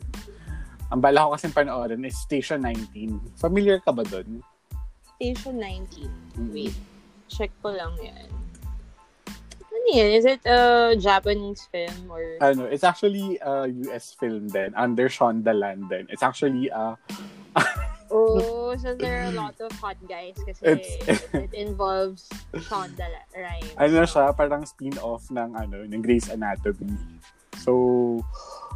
[0.89, 3.37] Ang bala ko kasing panoorin is Station 19.
[3.37, 4.41] Familiar ka ba dun?
[5.15, 6.09] Station 19.
[6.41, 6.49] Mm.
[6.49, 6.73] Wait.
[7.29, 8.25] Check ko lang yan.
[9.69, 10.09] Ano yan?
[10.17, 12.23] Is it a Japanese film or...
[12.41, 16.09] Ano, it's actually a US film din under Shonda Landon.
[16.09, 16.97] It's actually uh,
[18.09, 18.39] Oh,
[18.75, 22.27] so there are a lot of hot guys kasi It's- it, it involves
[22.67, 23.71] Shonda Rhimes.
[23.79, 26.91] ano siya, parang spin-off ng ano, ng Grey's Anatomy.
[27.57, 28.21] So,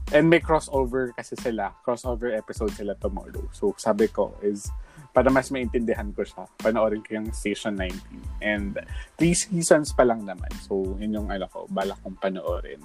[0.10, 1.75] and may crossover kasi sila.
[1.86, 3.45] Crossover episode sila tomorrow.
[3.54, 4.71] So, sabi ko is,
[5.12, 7.93] para mas maintindihan ko siya, panoorin ko yung Station 19.
[8.41, 8.80] And,
[9.19, 10.49] three seasons pa lang naman.
[10.65, 12.82] So, yun yung, ano ko, balak kong panoorin.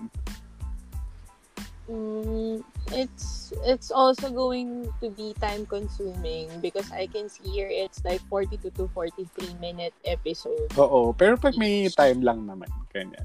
[1.87, 8.03] Mm, it's it's also going to be time consuming because I can see here it's
[8.03, 10.67] like 42 to 43 minute episode.
[10.75, 13.23] Oo, pero pag may time lang naman, ganyan.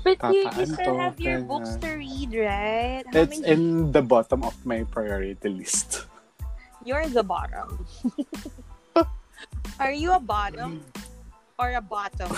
[0.00, 1.50] But you, you still to, have your ganyan.
[1.52, 3.04] books to read, right?
[3.12, 6.08] How It's many- in the bottom of my priority list.
[6.86, 7.84] You're the bottom.
[9.82, 10.80] Are you a bottom
[11.60, 12.32] or a bottom?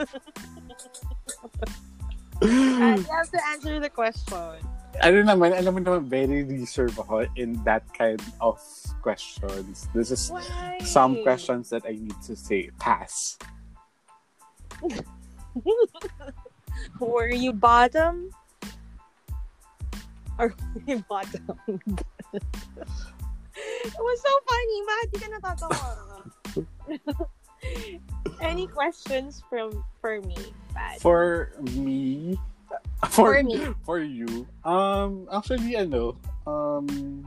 [2.42, 4.62] You have to answer the question.
[5.02, 8.60] ano naman, alam mo naman, very reserved ako in that kind of
[9.02, 9.88] questions.
[9.92, 10.78] This is Why?
[10.80, 13.36] some questions that I need to say pass.
[17.00, 18.30] Were you bottom?
[20.38, 21.48] Or were you bottom?
[21.68, 21.80] it
[23.96, 24.96] was so funny, ma.
[25.08, 25.80] Di ka natatawa.
[28.40, 30.36] Any questions from for me,
[30.74, 31.00] Pat?
[31.00, 32.36] For me,
[33.08, 33.60] For for, me.
[33.86, 37.24] for you, um, actually, ano, um,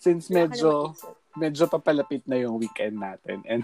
[0.00, 0.96] since medyo,
[1.38, 3.62] medyo papalapit na yung weekend natin and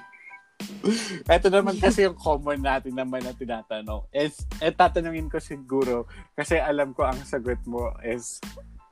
[1.28, 4.08] Ito naman kasi yung common natin naman na tinatanong.
[4.08, 8.40] Is, eh, tatanungin ko siguro, kasi alam ko ang sagot mo is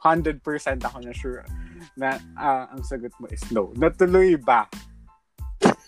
[0.04, 0.44] 100%
[0.84, 1.48] ako na sure
[1.96, 3.72] na uh, ang sagot mo is no.
[3.72, 4.68] Natuloy ba?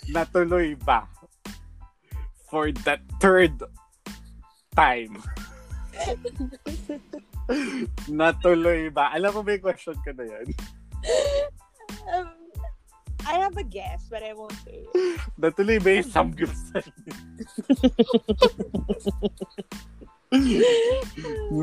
[0.08, 1.04] Natuloy ba?
[2.46, 3.58] For the third
[4.74, 5.22] time.
[8.10, 9.10] Natuloy ba?
[9.14, 10.46] Alam mo ba yung question ko na yan?
[12.06, 12.30] Um,
[13.26, 14.90] I have a guess, but I won't say it.
[15.38, 16.86] Natuloy ba yung samgyupsal?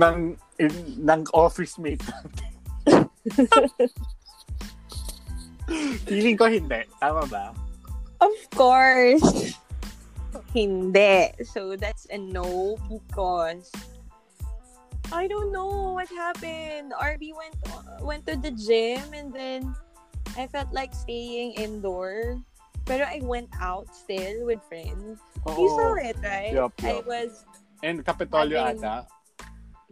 [0.04, 0.17] ng,
[0.60, 2.52] in, ng office mate natin.
[6.08, 6.84] Feeling ko hindi.
[7.00, 7.56] Tama ba?
[8.19, 9.56] Of course.
[10.54, 11.32] Hindi.
[11.46, 13.72] So that's a no because
[15.12, 16.93] I don't know what happened.
[16.93, 17.56] RB went
[18.02, 19.76] went to the gym and then
[20.38, 22.41] I felt like staying indoor.
[22.84, 25.24] Pero I went out still with friends.
[25.48, 25.56] Oo.
[25.56, 26.04] You saw oh.
[26.04, 26.52] it, right?
[26.52, 27.48] Yup, I was
[27.84, 29.04] And Capitolio ata.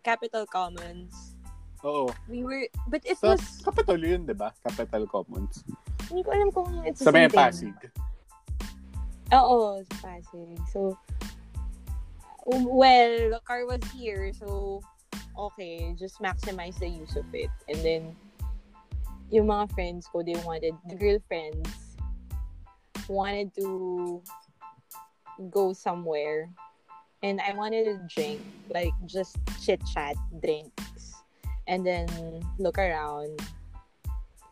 [0.03, 1.35] Capital Commons.
[1.83, 2.07] Oo.
[2.31, 4.55] We were, but it Sa was, Capitolio yun, di ba?
[4.63, 5.63] Capital Commons.
[6.11, 7.31] hindi ko alam kung it's Sa may.
[7.31, 7.75] Pasig.
[9.31, 10.59] Oo, sa Pasig.
[10.75, 10.99] So,
[12.51, 14.83] um, well, the car was here, so,
[15.39, 17.47] okay, just maximize the use of it.
[17.71, 18.03] And then,
[19.31, 21.95] yung mga friends ko, they wanted, the girlfriends,
[23.07, 24.21] wanted to
[25.47, 26.51] go somewhere.
[27.23, 31.23] And I wanted to drink, like, just chit-chat, drinks.
[31.71, 32.11] And then,
[32.59, 33.39] look around.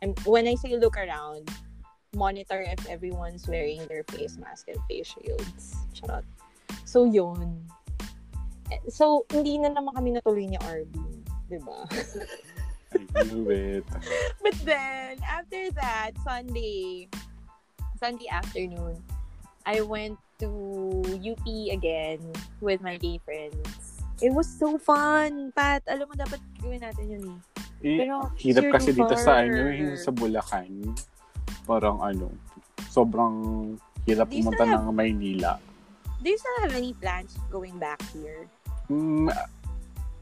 [0.01, 1.51] And when I say look around,
[2.13, 5.75] monitor if everyone's wearing their face mask and face shields.
[5.93, 6.25] Charot.
[6.85, 7.61] So, yun.
[8.71, 10.93] Eh, So, hindi na naman kami natuloy ni RB.
[11.49, 11.85] Diba?
[13.17, 13.85] I knew it.
[14.43, 17.09] But then, after that, Sunday,
[18.01, 18.97] Sunday afternoon,
[19.65, 20.49] I went to
[21.21, 22.17] UP again
[22.61, 24.01] with my gay friends.
[24.19, 25.85] It was so fun, Pat.
[25.85, 27.39] Alam mo, dapat gawin natin yun eh.
[27.79, 30.91] Eh, Pero, hirap kasi dito sa ano, yung sa Bulacan.
[31.65, 32.31] Parang ano,
[32.89, 33.35] sobrang
[34.07, 35.59] hirap pumunta sa- ng Maynila.
[36.19, 38.43] Do you still have any plans going back here?
[38.91, 39.31] Mm,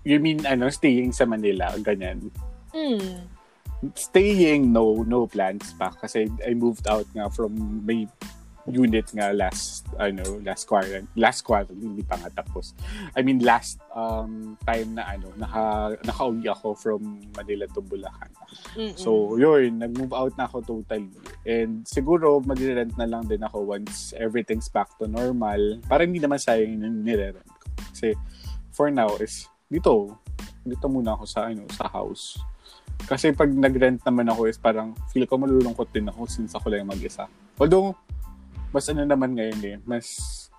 [0.06, 2.30] you mean ano, staying sa Manila, ganyan.
[2.70, 3.26] Hmm.
[3.94, 5.94] Staying, no, no plans pa.
[5.94, 8.06] Kasi I moved out nga from may
[8.68, 12.76] unit nga last, ano, last quarter, last quarter, hindi pa nga tapos.
[13.16, 18.32] I mean, last um, time na ano, naka, nakauwi ako from Manila to Bulacan.
[18.76, 19.00] Mm-mm.
[19.00, 21.16] So, yun, nag-move out na ako totally.
[21.48, 25.80] And siguro, mag-rent na lang din ako once everything's back to normal.
[25.88, 27.68] Para hindi naman sayang yung nire-rent ko.
[27.96, 28.20] Kasi,
[28.76, 30.20] for now, is dito.
[30.68, 32.36] Dito muna ako sa, ano, sa house.
[33.08, 36.90] Kasi pag nag-rent naman ako is parang feel ko malulungkot din ako since ako lang
[36.90, 37.30] mag-isa.
[37.62, 37.94] Although,
[38.78, 40.06] mas ano naman ngayon eh, mas,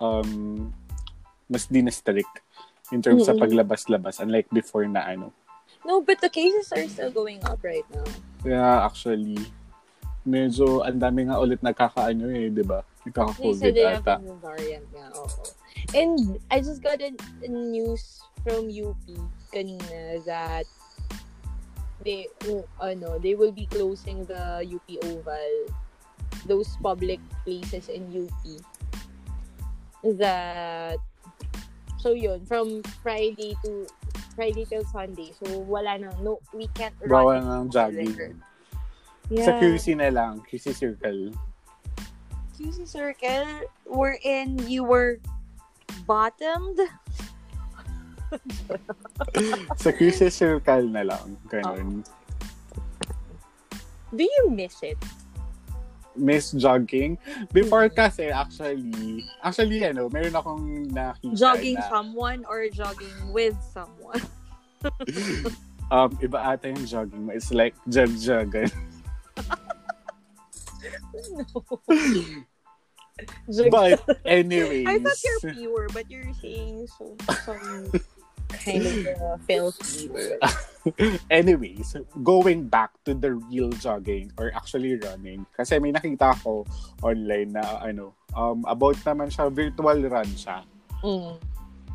[0.02, 0.66] um,
[1.46, 2.42] mas di na strict
[2.90, 3.46] in terms sa Mm-mm.
[3.46, 4.18] paglabas-labas.
[4.18, 5.30] Unlike before na ano,
[5.86, 8.04] No, but the cases are still going up right now.
[8.42, 9.38] Yeah, actually,
[10.26, 12.82] medyo ang dami nga ulit nagkakaano eh, di ba?
[13.06, 14.20] Nagkaka-COVID they have ata.
[14.42, 15.44] variant nga, oo.
[15.94, 19.00] And I just got a, a news from UP
[19.54, 20.66] kanina that
[22.04, 25.72] they, oh, ano, they will be closing the UP Oval,
[26.46, 28.42] those public places in UP.
[30.18, 30.98] That,
[31.98, 33.86] so yun, from Friday to,
[34.38, 35.34] Friday till Sunday.
[35.42, 37.66] So, wala nang, no, we can't Bawal run.
[37.66, 38.14] ng jogging.
[39.28, 39.44] Yeah.
[39.44, 41.34] Sa QC na lang, QC Circle.
[42.54, 45.18] QC Circle, wherein you were
[46.06, 46.78] bottomed.
[49.82, 52.06] Sa QC Circle na lang, ganun.
[54.14, 54.96] Do you miss it?
[56.18, 57.18] Miss jogging.
[57.52, 64.20] Before kasi, actually, actually, ano, meron akong nakita Jogging na, someone or jogging with someone?
[65.94, 67.32] um, iba ata yung jogging mo.
[67.32, 68.70] It's like, jog-jogan.
[73.48, 73.70] no.
[73.70, 74.86] But, anyways.
[74.86, 77.90] I thought you're pure, but you're saying so some
[78.48, 80.08] kind of uh, filthy.
[81.30, 85.44] Anyways, going back to the real jogging or actually running.
[85.52, 86.64] Kasi may nakita ako
[87.04, 90.64] online na ano, um, about naman siya, virtual run siya.
[91.04, 91.32] Mm.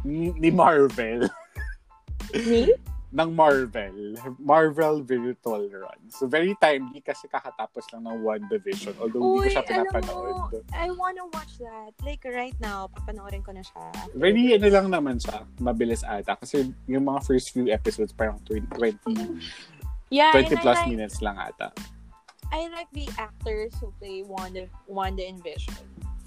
[0.05, 1.25] Ni, ni Marvel.
[2.49, 2.73] Me?
[3.13, 4.17] Ng Marvel.
[4.41, 6.01] Marvel Virtual Run.
[6.09, 8.97] So, very timely kasi kakatapos lang ng One Division.
[8.97, 10.33] Although, hindi ko Uy, siya pinapanood.
[10.49, 11.93] mo, I wanna watch that.
[12.01, 13.93] Like, right now, papanoorin ko na siya.
[14.17, 15.45] Very, ano lang naman siya.
[15.61, 16.33] Mabilis ata.
[16.41, 19.37] Kasi yung mga first few episodes, parang 20, 20,
[20.09, 21.69] Yeah, 20 and I plus like, minutes lang ata.
[22.53, 25.73] I like the actors who play Wanda, Wanda and Vision.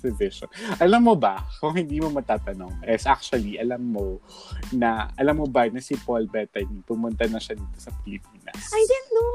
[0.07, 0.49] Si Vision.
[0.79, 4.23] Alam mo ba, kung hindi mo matatanong, is actually, alam mo
[4.71, 8.71] na, alam mo ba na si Paul Bettany pumunta na siya dito sa Pilipinas?
[8.71, 9.35] I didn't know!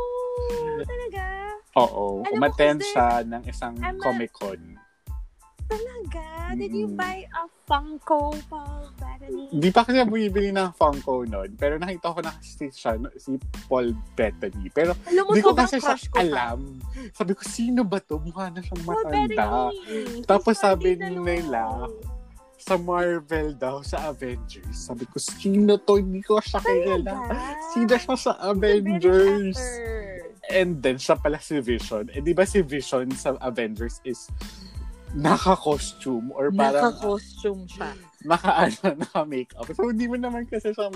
[0.88, 1.24] Talaga?
[1.76, 2.24] Oo.
[2.24, 4.80] Alam Umattend siya ng isang I'm a- Comic-Con.
[5.72, 6.52] Talaga?
[6.60, 9.21] Did you buy a Funko Paul Bettany?
[9.52, 13.36] Hindi pa kasi bumibili ng Funko noon, pero nakita ko na kasi siya, si
[13.68, 14.72] Paul Bettany.
[14.72, 16.80] Pero Alam mo, hindi ko kasi siya ko alam.
[17.12, 18.16] Sabi ko, sino ba to?
[18.24, 19.70] Mukha na siyang matanda.
[19.76, 20.24] Bettany.
[20.24, 21.92] Tapos sabi nila,
[22.62, 24.88] sa Marvel daw, sa Avengers.
[24.88, 26.00] Sabi ko, sino to?
[26.00, 27.12] Hindi ko siya kilala.
[27.76, 29.60] Sino siya sa Avengers?
[30.48, 32.08] And then, siya pala si Vision.
[32.14, 34.30] Eh, di ba si Vision sa Avengers is
[35.18, 37.92] naka-costume or parang Naka-costume siya.
[38.26, 39.66] Naka-ano, naka-makeup.
[39.78, 40.92] So, hindi mo naman kasi siya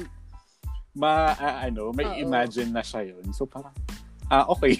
[0.95, 2.23] ma, ah, ano, may Oo.
[2.23, 3.25] imagine na siya yun.
[3.35, 3.75] So, parang,
[4.31, 4.79] ah, okay.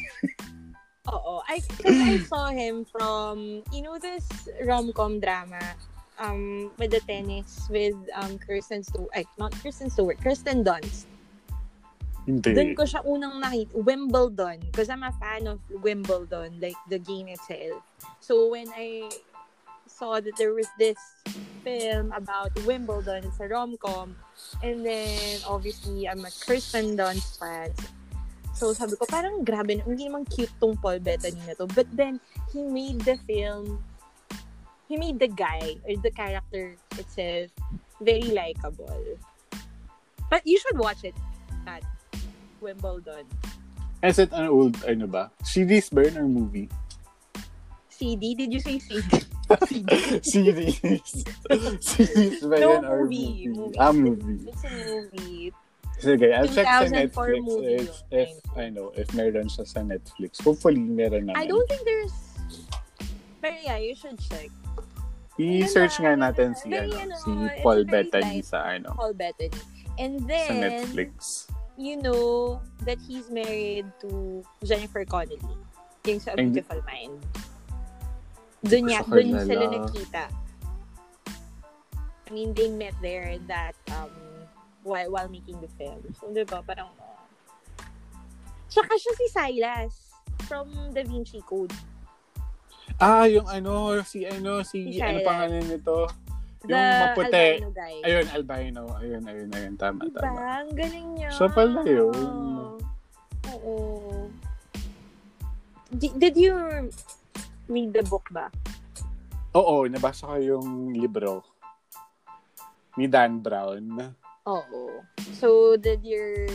[1.14, 1.44] Oo.
[1.46, 4.26] I, I saw him from, you know this
[4.66, 5.62] rom-com drama
[6.20, 11.06] um, with the tennis with um, Kirsten Stewart, ay, not Kirsten Stewart, Kirsten Dunst.
[12.26, 12.58] Hindi.
[12.58, 14.58] Doon ko siya unang nakita, Wimbledon.
[14.74, 17.86] Because I'm a fan of Wimbledon, like the game itself.
[18.18, 19.14] So when I
[19.86, 20.98] saw that there was this
[21.66, 24.14] film about Wimbledon, it's a rom-com,
[24.62, 27.74] and then obviously I'm a Kirsten Dunst fan.
[28.54, 31.66] So sabi ko, parang grabe, hindi naman cute tong Paul Bettany na to.
[31.66, 32.22] But then,
[32.54, 33.84] he made the film,
[34.88, 37.50] he made the guy, or the character itself,
[38.00, 39.18] very likable.
[40.30, 41.18] But you should watch it,
[41.66, 41.84] Kat.
[42.62, 43.28] Wimbledon.
[44.06, 45.34] Is it an old, ano ba?
[45.42, 46.70] Series ba yun or movie?
[47.90, 48.38] CD?
[48.38, 49.35] Did you say CD?
[50.26, 50.82] Series.
[51.80, 53.48] Series ba No, yun or movie.
[53.48, 53.48] movie?
[53.54, 53.78] Movie.
[53.80, 54.40] Ah, movie.
[54.50, 55.54] It's a movie.
[55.96, 59.80] Sige, I'll check sa 2004 Netflix movie if, if, I know, if meron siya sa
[59.80, 60.44] Netflix.
[60.44, 61.40] Hopefully, meron naman.
[61.40, 62.12] I don't think there's...
[63.40, 64.52] But yeah, you should check.
[65.40, 68.48] I-search nga natin si, ano, ano, si it's Paul Bettany light.
[68.48, 69.56] sa, ano, Paul Bettany.
[69.96, 71.48] And sa then, Netflix.
[71.78, 75.40] you know that he's married to Jennifer Connelly.
[76.08, 77.20] Yung sa Beautiful Mind.
[78.66, 79.46] Doon niya, doon kilala.
[79.46, 80.24] sila nagkita.
[82.26, 84.10] I mean, they met there that, um,
[84.82, 86.02] while, while making the film.
[86.18, 87.14] So, di ba, parang, uh,
[88.66, 89.94] Tsaka siya si Silas
[90.50, 91.72] from Da Vinci Code.
[92.98, 95.28] Ah, yung ano, si ano, si, Si ano Shia.
[95.28, 96.10] pangalan nito?
[96.66, 97.46] The Yung maputi.
[97.56, 97.96] albino guy.
[98.02, 98.82] Ayun, albino.
[98.98, 99.74] Ayun, ayun, ayun.
[99.78, 100.20] Tama, Diba?
[100.20, 100.42] tama.
[100.60, 101.30] Ang galing niya.
[101.30, 102.16] Siya pala yun.
[103.54, 103.76] Oo.
[105.94, 106.56] Di- did you
[107.68, 108.50] read the book ba?
[109.56, 111.42] Oo, nabasa ko yung libro
[113.00, 114.16] ni Dan Brown.
[114.48, 115.04] Oo.
[115.36, 116.48] So, did your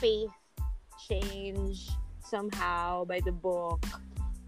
[0.00, 0.32] faith
[1.08, 1.88] change
[2.24, 3.80] somehow by the book?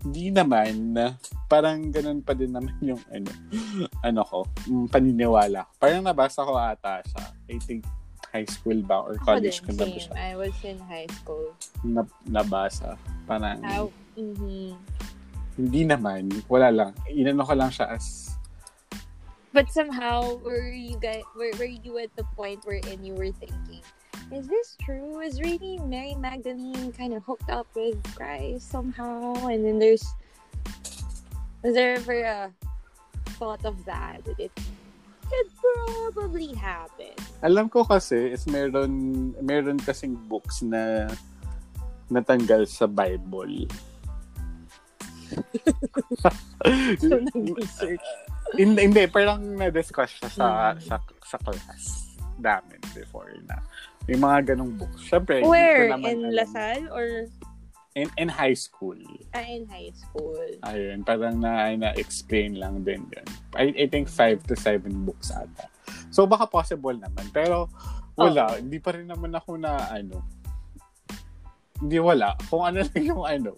[0.01, 0.97] Hindi naman.
[1.45, 3.31] Parang ganun pa din naman yung ano,
[4.01, 4.39] ano ko,
[4.89, 5.69] paniniwala.
[5.77, 7.25] Parang nabasa ko ata siya.
[7.53, 7.85] I think
[8.31, 11.51] high school ba or college ko na siya I was in high school.
[11.83, 12.95] na, nabasa.
[13.27, 13.91] Parang How?
[14.15, 14.79] mhm.
[15.57, 16.31] Hindi naman.
[16.47, 16.93] Wala lang.
[17.11, 18.31] Inano ko lang siya as
[19.51, 23.83] But somehow, were you guys, were, were you at the point wherein you were thinking,
[24.31, 25.19] is this true?
[25.19, 29.35] Is really Mary Magdalene kind of hooked up with Christ somehow?
[29.51, 30.07] And then there's,
[31.67, 32.55] was there ever a
[33.43, 34.23] thought of that?
[34.23, 34.55] That it
[35.27, 35.51] could
[36.15, 37.19] probably happen.
[37.43, 41.11] Alam ko kasi is meron meron kasing books na
[42.07, 43.67] natanggal sa Bible.
[47.01, 48.07] So, nag-research.
[48.55, 50.81] hindi, hindi, parang na-discuss siya sa, Mm.
[50.85, 51.85] sa, sa class
[52.37, 53.61] namin before na
[54.09, 55.01] may mga ganong books.
[55.07, 55.89] Siyempre, Where?
[55.89, 56.37] naman In alam.
[56.37, 57.07] Lasal or
[57.99, 58.95] In, in high school.
[59.35, 60.39] ah, in high school?
[60.63, 63.27] Ayun, parang na, na-explain lang din yun.
[63.59, 65.67] I, I think five to seven books ata.
[66.15, 67.35] So, baka possible naman.
[67.35, 67.67] Pero,
[68.15, 68.63] wala.
[68.63, 70.23] Hindi pa rin naman ako na, ano,
[71.83, 72.39] hindi wala.
[72.47, 73.51] Kung ano lang yung, ano,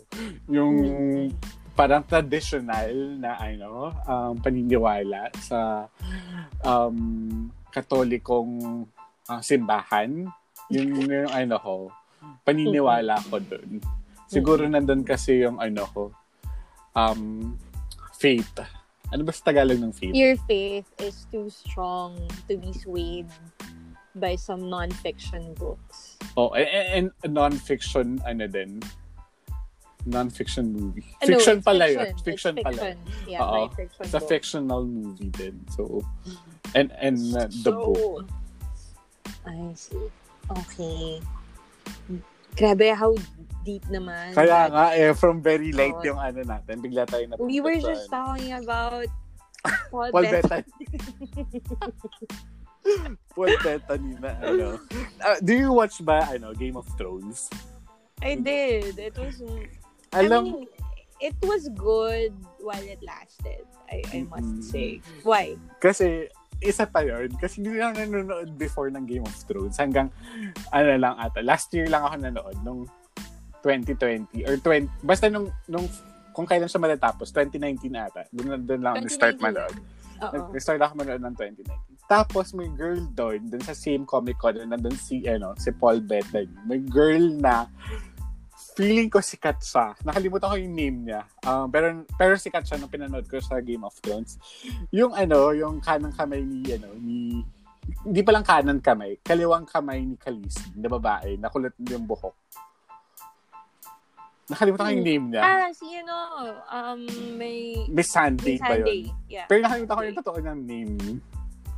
[0.49, 0.73] yung
[1.83, 5.91] parang traditional na, ano, um, paniniwala sa
[6.63, 8.87] um, katolikong
[9.27, 10.31] ah, simbahan.
[10.71, 11.75] Yun yung, ano ko,
[12.47, 13.83] paniniwala ko dun.
[14.31, 16.15] Siguro nandun kasi yung, ano ko,
[16.95, 17.59] um,
[18.15, 18.63] faith.
[19.11, 20.15] Ano ba sa Tagalog ng faith?
[20.15, 22.15] Your faith is too strong
[22.47, 23.27] to be swayed
[24.15, 26.15] by some non-fiction books.
[26.39, 28.79] Oh, and, and non-fiction, ano din,
[30.05, 31.05] non-fiction movie.
[31.23, 32.01] Ano, fiction it's pala fiction.
[32.01, 32.11] yun.
[32.13, 32.77] It's Fiction pala.
[32.77, 32.97] fiction.
[33.27, 34.29] Yeah, my fiction It's a book.
[34.29, 35.65] fictional movie din.
[35.71, 36.03] So,
[36.75, 38.27] and and uh, the So, book.
[39.47, 40.11] I see.
[40.51, 41.21] Okay.
[42.55, 43.15] Grabe, how
[43.65, 44.35] deep naman.
[44.35, 46.15] Kaya But nga, eh, from very light Oo.
[46.15, 49.07] yung ano natin, bigla tayo na We were just talking about
[49.95, 50.67] Paul, Paul Bettany.
[53.35, 54.67] Paul Bettany na ano.
[55.23, 57.49] Ah, do you watch ba, ano, Game of Thrones?
[58.21, 58.99] I did.
[58.99, 59.41] It was,
[60.13, 60.69] Alam, I mean,
[61.23, 63.65] it was good while it lasted.
[63.89, 65.01] I, I must say.
[65.23, 65.57] Why?
[65.81, 66.29] kasi,
[66.63, 67.33] isa pa yun.
[67.37, 69.79] Kasi hindi lang nanonood before ng Game of Thrones.
[69.79, 70.13] Hanggang,
[70.71, 72.87] ano lang ata, last year lang ako nanood, nung
[73.65, 75.87] 2020, or 20, basta nung, nung
[76.33, 78.25] kung kailan siya matatapos, 2019 ata.
[78.33, 79.47] Doon, doon lang ako start 2019.
[79.47, 79.77] manood.
[80.23, 80.55] Oo.
[80.55, 81.93] Nag-start ako manood ng 2019.
[82.11, 86.03] Tapos may girl doon, doon sa same Comic Con, na nandun si, ano, si Paul
[86.03, 86.51] Bettany.
[86.67, 87.69] May girl na
[88.73, 89.93] feeling ko sikat siya.
[90.05, 91.23] Nakalimutan ko yung name niya.
[91.45, 94.41] Um, pero, pero sikat siya nung pinanood ko sa Game of Thrones.
[94.93, 97.45] Yung ano, yung kanang kamay ni, ano, ni,
[98.07, 102.35] hindi pa lang kanan kamay, kaliwang kamay ni Khaleesi, na babae, nakulot yung buhok.
[104.53, 105.43] Nakalimutan ko yung name niya.
[105.43, 106.17] Ah, si ano,
[106.69, 107.01] um,
[107.41, 107.89] may...
[107.89, 109.01] Miss Sunday Miss ba Sunday.
[109.09, 109.17] yun?
[109.31, 109.47] Yeah.
[109.49, 110.97] Pero nakalimutan ko yung totoo ng name.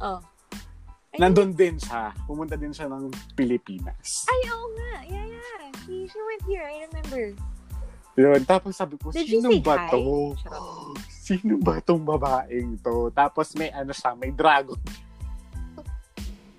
[0.02, 0.20] Oh.
[1.14, 2.10] Ay, Nandun din siya.
[2.26, 4.26] Pumunta din siya ng Pilipinas.
[4.26, 4.92] Ay, oo nga.
[5.06, 5.70] Yeah, yeah.
[5.84, 6.64] She, she went here.
[6.64, 7.24] I remember.
[8.14, 8.40] Yun.
[8.44, 9.90] Tapos sabi ko, Did sino ba hi?
[9.90, 10.34] to?
[11.08, 13.10] Sino ba tong babaeng to?
[13.10, 14.78] Tapos may ano siya, may dragon.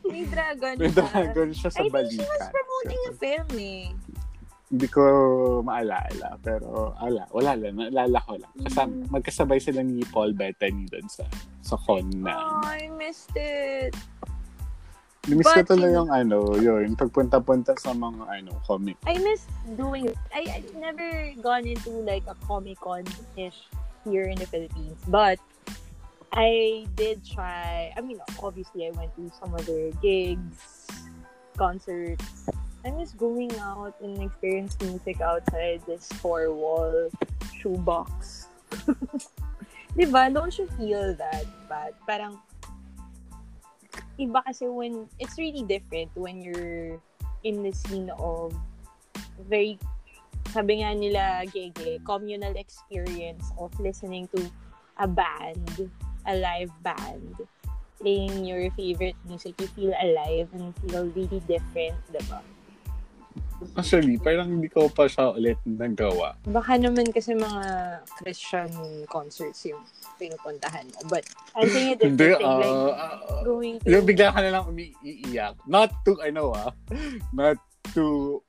[0.06, 1.01] May dragon May siya.
[1.01, 3.86] dragon siya sa I think she was promoting a film eh.
[4.66, 5.01] Hindi ko
[5.62, 6.38] maalala.
[6.39, 7.74] Pero ala, wala lang.
[7.76, 8.53] Naalala ko lang.
[8.62, 9.08] Kasam, Mm.
[9.10, 11.26] magkasabay sila ni Paul Bettany doon sa
[11.60, 12.34] sa con na.
[12.34, 13.93] Oh, I missed it.
[15.26, 18.97] Nimiss ko but tuloy in- yung ano, yun, pagpunta-punta sa mga ano, comic.
[19.09, 20.13] I miss doing.
[20.30, 23.59] I, I've never gone into like a Comic Con-ish
[24.05, 25.01] here in the Philippines.
[25.09, 25.41] But
[26.30, 27.89] I did try.
[27.97, 30.86] I mean, obviously, I went to some other gigs,
[31.57, 32.49] concerts.
[32.86, 37.09] I miss going out and experience music outside this four-wall
[37.57, 38.45] shoebox.
[39.97, 40.28] diba?
[40.32, 41.95] Don't you feel that bad?
[42.05, 42.38] Parang,
[44.19, 46.99] iba kasi when, it's really different when you're
[47.43, 48.55] in the scene of
[49.47, 49.77] very,
[50.49, 54.39] sabi nga nila, gege, communal experience of listening to
[54.97, 55.91] a band,
[56.25, 57.35] a live band,
[57.99, 62.39] playing your favorite music, you feel alive and feel really different, diba?
[63.76, 66.36] Actually, parang hindi ko pa siya ulit nagawa.
[66.47, 67.64] Baka naman kasi mga
[68.20, 68.70] Christian
[69.08, 69.80] concerts yung
[70.20, 70.99] pinupuntahan mo.
[71.08, 71.24] But
[71.56, 73.88] I think it's Hindi, different, like, ah, ah, going to...
[73.88, 75.56] yung bigla ka na lang umiiyak.
[75.68, 76.72] Not to, ano ah,
[77.32, 77.60] not
[77.95, 78.39] to,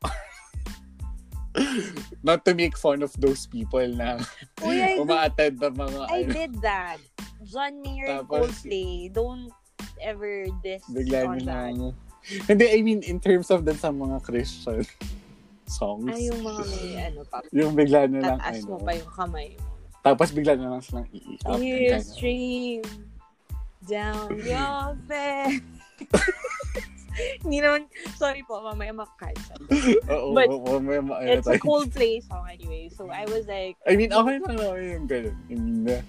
[2.27, 4.19] not to make fun of those people na
[4.63, 6.99] Uy, I, umaattend ng mga, I ano, did that.
[7.47, 9.11] John Mayer Tapos- Coldplay.
[9.15, 9.55] Don't
[10.03, 11.47] ever diss bigla on that.
[11.47, 11.95] lang.
[12.49, 14.83] Hindi, I mean, in terms of dun sa mga Christian
[15.65, 16.07] songs.
[16.09, 17.39] Ay, yung mga may ano pa.
[17.51, 18.85] yung bigla na lang, Tataas mo ano.
[18.85, 19.67] pa yung kamay mo.
[20.01, 21.07] Tapos bigla na lang silang.
[21.11, 22.03] Tears Ganun.
[22.07, 22.81] stream
[23.83, 25.63] down your face.
[27.43, 29.57] Hindi naman, sorry po, mamaya makakansan.
[30.07, 31.57] Oo, But oo, may ma- It's a.
[31.57, 32.93] Coldplay song anyway.
[32.93, 35.37] So I was like, I mean, okay lang naman yung ganun.
[35.49, 36.05] I mean,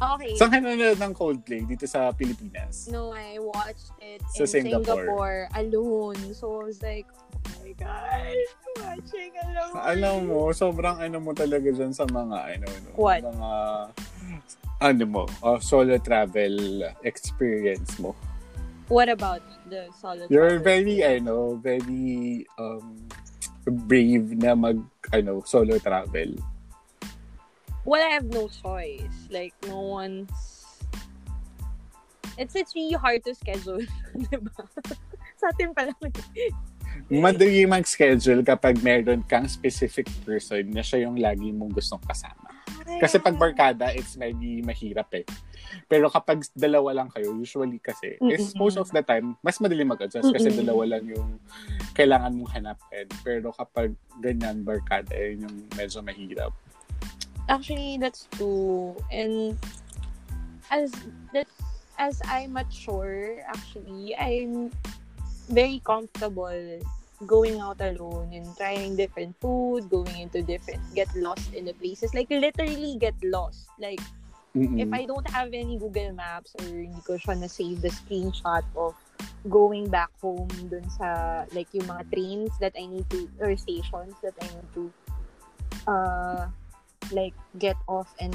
[0.00, 0.32] okay.
[0.36, 2.88] saan ka nanonood ng Coldplay dito sa Pilipinas?
[2.88, 5.04] No, I watched it Sa in Singapore.
[5.04, 5.40] Singapore.
[5.56, 6.20] alone.
[6.32, 8.36] So I was like, oh my God,
[8.82, 9.74] watching alone.
[9.76, 13.20] Alam mo, sobrang ano mo talaga dyan sa mga, ano, ano What?
[13.22, 13.50] mga,
[14.80, 18.16] ano mo, uh, solo travel experience mo.
[18.90, 20.66] What about the solo You're travel?
[20.66, 23.06] very, ano, very, um,
[23.86, 24.80] brave na mag,
[25.14, 26.34] ano, solo travel.
[27.90, 29.26] Well, I have no choice.
[29.34, 30.30] Like, no one's...
[32.38, 33.82] It's, it's really hard to schedule,
[34.30, 34.54] diba?
[35.34, 35.98] Sa atin pa lang.
[37.10, 42.54] Madali mag-schedule kapag meron kang specific person na siya yung lagi mong gustong kasama.
[43.02, 45.26] Kasi pag barkada, it's maybe mahirap eh.
[45.90, 48.70] Pero kapag dalawa lang kayo, usually kasi, is Mm-mm.
[48.70, 50.62] most of the time, mas madali mag-adjust kasi Mm-mm.
[50.62, 51.42] dalawa lang yung
[51.98, 53.10] kailangan mong hanapin.
[53.26, 56.54] Pero kapag ganyan, barkada, yun yung medyo mahirap.
[57.48, 58.96] Actually, that's true.
[59.10, 59.58] And
[60.70, 60.92] as
[61.32, 61.46] that
[61.98, 64.70] as I mature, actually, I'm
[65.50, 66.80] very comfortable
[67.26, 72.14] going out alone and trying different food, going into different, get lost in the places.
[72.14, 73.68] Like, literally get lost.
[73.78, 74.00] Like,
[74.56, 74.80] Mm-mm.
[74.80, 78.96] if I don't have any Google Maps or hindi ko siya na-save the screenshot of
[79.52, 84.16] going back home dun sa, like, yung mga trains that I need to, or stations
[84.24, 84.84] that I need to,
[85.84, 86.48] uh,
[87.12, 88.34] like, get off and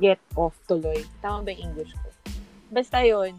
[0.00, 1.04] get off tuloy.
[1.20, 2.08] Tama ba yung English ko?
[2.72, 3.36] Basta yon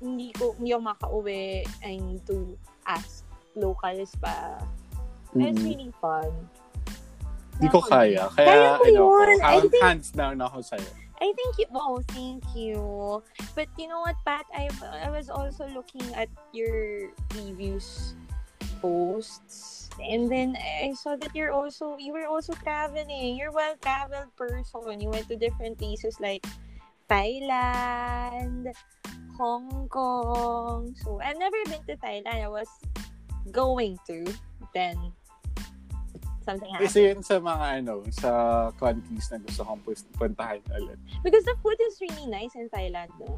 [0.00, 1.64] hindi ko, hindi ako makauwi.
[1.84, 2.56] I need to
[2.88, 4.60] ask locals pa.
[5.36, 5.68] And it's Mm.
[5.68, 6.32] really fun.
[7.60, 8.32] Di ko kaya.
[8.32, 9.40] Kaya, Kaya mo ano, yun.
[9.44, 10.90] I hand- think- hands down ako sa'yo.
[11.20, 12.80] I think you, oh, thank you.
[13.52, 14.48] But you know what, Pat?
[14.56, 14.72] I,
[15.04, 18.16] I was also looking at your previous
[18.80, 19.79] posts.
[19.98, 23.36] And then I saw that you're also, you were also traveling.
[23.36, 25.00] You're a well-traveled person.
[25.00, 26.46] You went to different places like
[27.10, 28.70] Thailand,
[29.36, 30.94] Hong Kong.
[31.02, 32.44] So, I've never been to Thailand.
[32.44, 32.68] I was
[33.50, 34.24] going to.
[34.72, 34.96] Then,
[36.46, 36.88] something happened.
[36.88, 38.30] Isa yun sa mga ano, sa
[38.78, 39.82] countries na gusto kong
[40.16, 40.98] puntahan ulit.
[41.22, 43.36] Because the food is really nice in Thailand, no?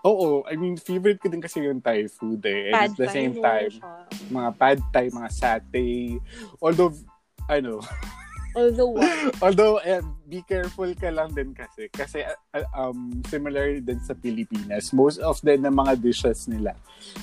[0.00, 2.72] Oo, I mean, favorite ko din kasi yung Thai food eh.
[2.72, 4.32] And at the same time, siya.
[4.32, 6.16] mga pad Thai, mga satay.
[6.60, 6.96] Although,
[7.48, 7.84] ano,
[8.50, 9.14] Although, what?
[9.44, 11.86] although, eh, be careful ka lang din kasi.
[11.86, 16.74] Kasi, uh, um, similar din sa Pilipinas, most of the na mga dishes nila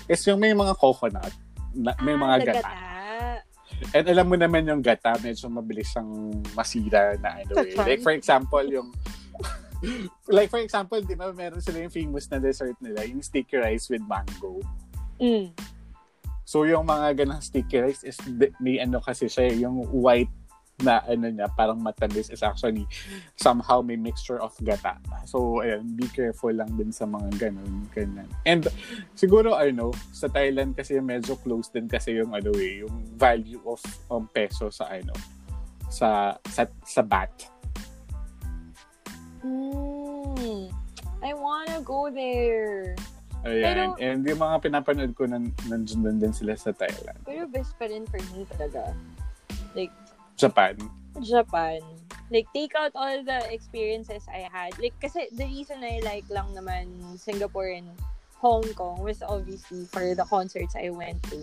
[0.07, 1.33] is yung may mga coconut,
[1.75, 2.69] na, may Ah, mga gata.
[3.93, 7.75] And alam mo naman yung gata, medyo mabilis siyang masira na ano eh.
[7.75, 8.95] Like for example, yung
[10.37, 13.89] like for example, di ba meron sila yung famous na dessert nila, yung sticky rice
[13.89, 14.61] with mango.
[15.21, 15.53] Mm.
[16.47, 18.17] So yung mga ganang sticky rice is
[18.63, 20.31] may ano kasi siya, yung white
[20.85, 22.85] na ano niya, parang matamis is actually
[23.33, 25.01] somehow may mixture of gata.
[25.25, 28.29] So, ayun, be careful lang din sa mga ganun, ganyan.
[28.45, 28.69] And
[29.17, 33.81] siguro, ano, sa Thailand kasi medyo close din kasi yung ano eh, yung value of
[34.13, 35.17] um, peso sa ano,
[35.89, 37.56] sa sa sa baht.
[39.43, 40.71] Mm.
[41.23, 42.95] I wanna go there.
[43.45, 43.63] Ayan.
[43.63, 47.17] Pero- And yung mga pinapanood ko, nan, nandun din sila sa Thailand.
[47.25, 48.91] Pero best pa rin for me talaga.
[49.77, 49.93] Like,
[50.37, 50.77] Japan.
[51.21, 51.81] Japan.
[52.29, 54.75] Like, take out all the experiences I had.
[54.81, 57.87] Like, kasi the reason I like lang naman Singapore and
[58.37, 61.41] Hong Kong was obviously for the concerts I went to.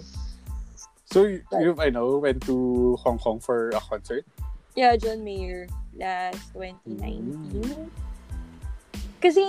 [1.11, 4.27] So, you, you I know, went to Hong Kong for a concert?
[4.75, 5.67] Yeah, John Mayer
[5.97, 7.91] last 2019.
[9.23, 9.45] Kasi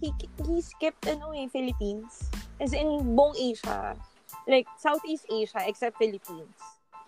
[0.00, 0.08] he,
[0.46, 2.30] he skipped ano eh, Philippines.
[2.60, 3.94] As in, buong Asia.
[4.48, 6.56] Like, Southeast Asia except Philippines.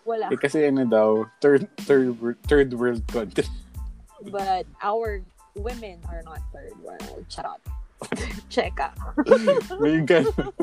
[0.05, 0.29] Wala.
[0.29, 2.13] Eh, kasi ano daw, third, third,
[2.45, 3.45] third world country.
[4.31, 5.21] But our
[5.57, 7.25] women are not third world.
[7.27, 7.59] Charot.
[8.53, 8.93] Cheka.
[9.81, 10.53] May ganun.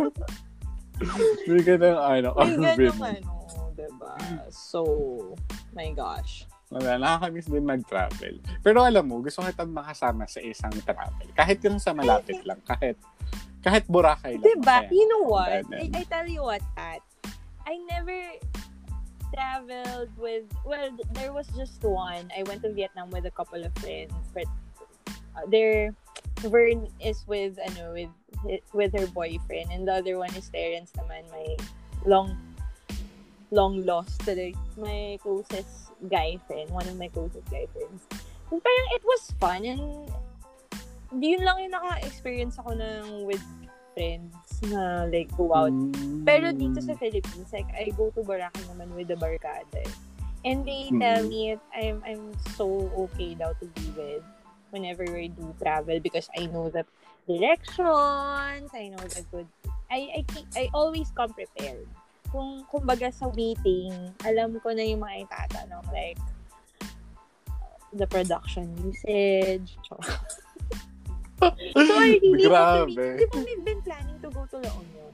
[1.50, 3.22] May ganun, ano, May our ganun women.
[3.26, 4.14] ano, diba?
[4.54, 5.34] So,
[5.74, 6.46] my gosh.
[6.72, 8.40] Wala, nakakamiss din mag-travel.
[8.64, 11.28] Pero alam mo, gusto kitang makasama sa isang travel.
[11.36, 12.56] Kahit yung sa malapit lang.
[12.64, 12.96] Kahit,
[13.60, 14.46] kahit Boracay lang.
[14.48, 14.88] Diba?
[14.88, 15.68] Kaya, You know what?
[15.68, 15.92] I.
[15.92, 17.04] I tell you what, Pat.
[17.68, 18.40] I never
[19.36, 22.32] traveled with, well, there was just one.
[22.32, 24.16] I went to Vietnam with a couple of friends.
[24.32, 24.48] But
[25.36, 25.92] uh, their,
[26.40, 29.70] Vern is with, ano, with, with her boyfriend.
[29.70, 31.52] And the other one is Terrence naman, my
[32.08, 32.34] long,
[33.52, 34.56] long lost today.
[34.80, 36.72] My closest guy friend.
[36.72, 38.08] One of my closest guy friends.
[38.50, 39.60] And parang it was fun.
[39.68, 39.84] And
[41.20, 43.44] yun lang yung naka-experience ako ng with
[43.92, 44.32] friends
[44.72, 45.68] na like go out.
[45.70, 46.24] Mm.
[46.24, 49.84] Pero dito sa Philippines, like I go to Boracay naman with the barkada.
[49.84, 49.92] eh.
[50.42, 51.28] And they tell Mm.
[51.28, 52.24] me it, I'm I'm
[52.58, 54.24] so okay daw to be with
[54.74, 56.82] whenever we do travel because I know the
[57.28, 59.46] directions, I know the good
[59.92, 61.84] I I keep, I always come prepared.
[62.32, 63.92] Kung kumbaga sa waiting,
[64.24, 66.16] alam ko na yung mga itatanong like
[67.92, 69.76] the production usage.
[69.84, 70.00] so
[71.76, 73.20] I really Grabe.
[73.20, 75.12] di ba we've been planning to go to La Union?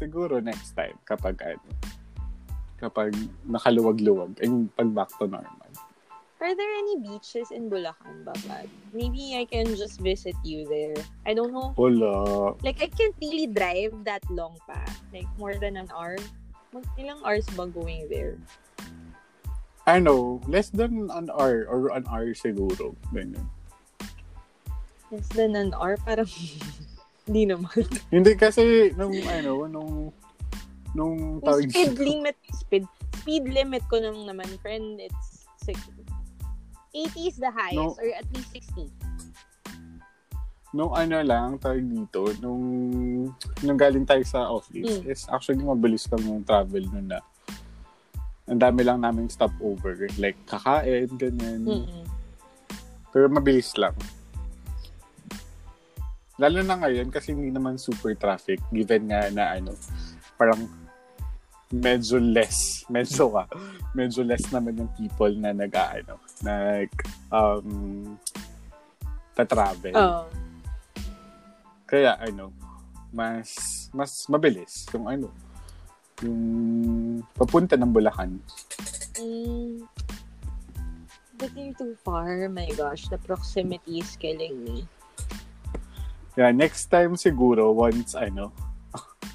[0.00, 1.60] Siguro next time, kapag ano,
[2.80, 3.12] kapag
[3.44, 5.59] nakaluwag-luwag, ay yung pag back to normal.
[6.40, 8.64] Are there any beaches in Bulacan, Babad?
[8.96, 10.96] Maybe I can just visit you there.
[11.28, 11.76] I don't know.
[11.76, 12.56] Wala.
[12.64, 14.80] Like, I can't really drive that long pa.
[15.12, 16.16] Like, more than an hour.
[16.72, 18.40] Mag ilang hours ba going there?
[19.84, 22.96] Ano, less than an hour or an hour siguro.
[23.12, 23.44] Ganyan.
[25.12, 26.00] Less than an hour?
[26.00, 26.30] Parang,
[27.28, 27.84] hindi naman.
[28.08, 29.92] Hindi kasi, nung ano, nung,
[30.96, 32.88] nung tawag speed limit, speed,
[33.20, 35.99] speed limit ko nang naman, friend, it's 60.
[36.94, 37.94] 80 is the highest, No.
[37.98, 38.90] or at least 60.
[40.70, 42.62] nung ano lang, tawag dito, nung,
[43.66, 45.10] nung galing tayo sa office, Mm.
[45.10, 47.18] is actually mabilis lang yung travel nun na.
[48.46, 49.98] Ang dami lang namin stopover.
[50.14, 51.66] Like, kakain, ganyan.
[51.66, 52.06] Mm-mm.
[53.10, 53.94] Pero mabilis lang.
[56.38, 59.74] Lalo na ngayon kasi hindi naman super traffic given nga na ano,
[60.38, 60.70] parang
[61.70, 63.44] medyo less, medyo ka,
[63.94, 66.90] medyo less naman yung people na nag ano, nag
[67.30, 67.70] um
[69.38, 69.94] ta-travel.
[69.94, 70.26] Oh.
[71.86, 72.50] Kaya ano,
[73.14, 75.30] mas mas mabilis yung ano,
[76.22, 76.40] yung
[77.34, 78.38] papunta ng Bulacan.
[79.18, 79.86] Mm.
[81.40, 82.52] But you're too far.
[82.52, 84.84] My gosh, the proximity is killing me.
[86.36, 88.52] Yeah, next time siguro, once, ano,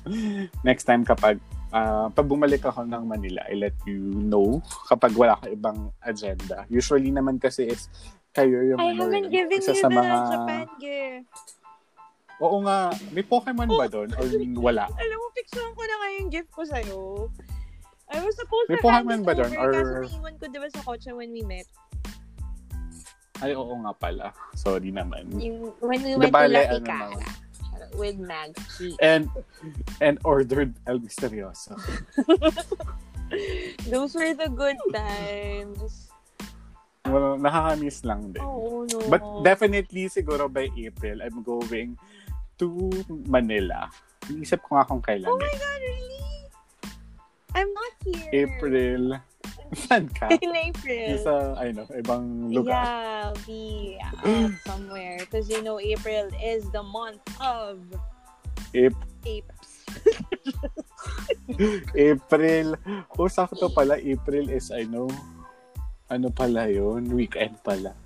[0.67, 1.41] next time kapag,
[1.75, 6.63] uh, pag bumalik ako ng Manila, I let you know kapag wala ka ibang agenda.
[6.71, 7.91] Usually naman kasi is,
[8.31, 11.45] kayo yung, I ano, haven't eh, given isa you sa the mga, Japan gift.
[12.43, 14.25] Oo nga, may Pokemon ba doon or
[14.59, 14.87] wala?
[15.03, 16.99] Alam mo, picturean ko na nga yung gift ko sa'yo.
[18.11, 20.81] I was supposed May to Pokemon ba over, dun, or- kaso naiwan ko diba sa
[20.83, 21.67] kotse when we met.
[23.43, 24.31] Ay, oo nga pala.
[24.55, 25.27] Sorry naman.
[25.35, 27.19] Yung, when we went to bale, La ano
[27.93, 28.97] With Maggie.
[29.01, 29.29] And,
[30.01, 31.77] and ordered El Misterioso.
[33.89, 36.09] Those were the good times.
[37.05, 38.41] Well, nakakamiss lang din.
[38.41, 38.97] Oh, no.
[39.05, 41.97] But definitely, siguro by April, I'm going
[42.57, 42.67] to
[43.29, 43.93] Manila.
[44.25, 45.29] Iisip ko nga kung kailan.
[45.29, 45.45] Oh eh.
[45.45, 46.25] my God, really?
[47.55, 48.31] I'm not here.
[48.33, 49.03] April.
[49.87, 50.29] Saan ka?
[50.29, 51.17] In April.
[51.19, 52.71] Sa, I know, ibang lugar.
[52.71, 55.17] Yeah, be out somewhere.
[55.19, 57.79] Because, you know, April is the month of
[58.75, 59.71] Ap- apes.
[61.95, 62.75] April.
[63.17, 63.97] Oh, sakto pala.
[63.97, 65.09] April is, I know,
[66.09, 67.09] ano pala yun?
[67.09, 67.97] Weekend pala.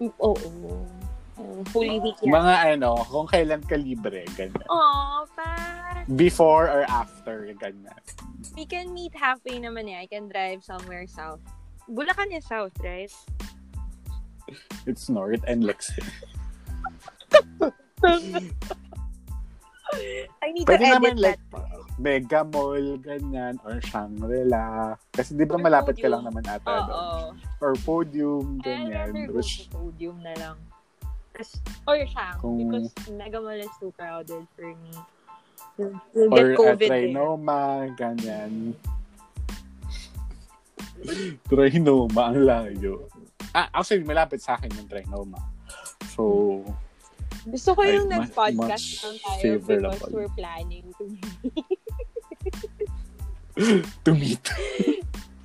[0.00, 0.12] Oo.
[0.20, 0.84] Oh, oh.
[1.72, 2.36] Holy Week yan.
[2.36, 4.68] Mga ano, kung kailan ka libre, ganyan.
[4.68, 5.79] Aw, pa.
[6.08, 7.98] Before or after, ganyan.
[8.56, 10.00] We can meet halfway naman eh.
[10.00, 11.40] I can drive somewhere south.
[11.90, 13.10] Bulacan is south, right?
[14.86, 16.10] It's North and Lexington.
[20.40, 21.36] I need Pwede to edit naman that.
[21.36, 21.42] like
[22.00, 24.96] Mega Mall, ganyan, or Shangri-La.
[25.12, 26.12] Kasi di ba Or malapit ka Podium.
[26.16, 26.86] lang naman ata Oo.
[26.88, 27.30] doon.
[27.60, 29.12] Or Podium, ganyan.
[29.28, 30.56] go Which, to podium na lang.
[31.84, 34.92] Or Shang, Kung- because Mega Mall is too crowded for me.
[36.14, 36.90] You'll, or get at COVID there.
[36.90, 37.60] Trinoma,
[37.96, 38.52] ganyan.
[41.48, 43.08] Trinoma, ang layo.
[43.56, 45.40] Ah, actually, malapit sa akin yung Trinoma.
[46.12, 46.62] So,
[47.48, 49.96] Gusto ko yung ma- nag-podcast lang tayo favorable.
[49.96, 51.04] because we're planning to
[54.04, 54.44] to meet.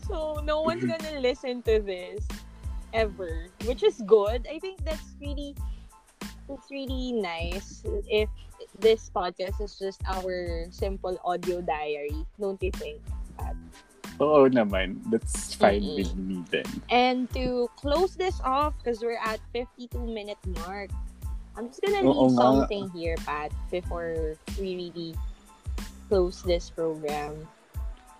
[0.06, 2.22] So, no one's gonna listen to this
[2.94, 4.46] ever, which is good.
[4.52, 5.56] I think that's really,
[6.52, 7.82] it's really nice
[8.12, 8.30] if
[8.80, 12.26] this podcast is just our simple audio diary.
[12.40, 13.00] Don't you think?
[14.20, 15.04] Oo naman.
[15.12, 16.00] That's fine Mm-mm.
[16.00, 16.68] with me then.
[16.88, 20.88] And to close this off, because we're at 52 minute mark,
[21.60, 22.40] I'm just gonna Oo leave nga.
[22.40, 25.12] something here, Pat, before we really
[26.08, 27.36] close this program.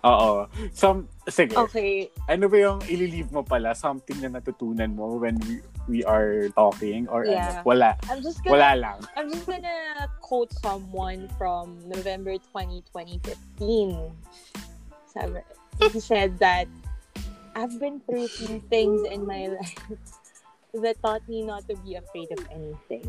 [0.04, 0.46] Oo.
[0.70, 1.56] Some, sige.
[1.56, 3.72] Okay, Ano ba yung ililive mo pala?
[3.72, 7.08] Something na natutunan mo when we, we are talking?
[7.08, 7.62] Or Yeah.
[7.62, 7.62] ano?
[7.64, 7.90] Wala.
[8.10, 8.98] I'm just gonna Wala lang.
[9.16, 14.12] I'm just gonna quote someone from November 20, 2015.
[15.10, 15.40] Sabi,
[15.80, 16.66] he said that
[17.56, 19.80] I've been through few things in my life
[20.82, 23.08] that taught me not to be afraid of anything.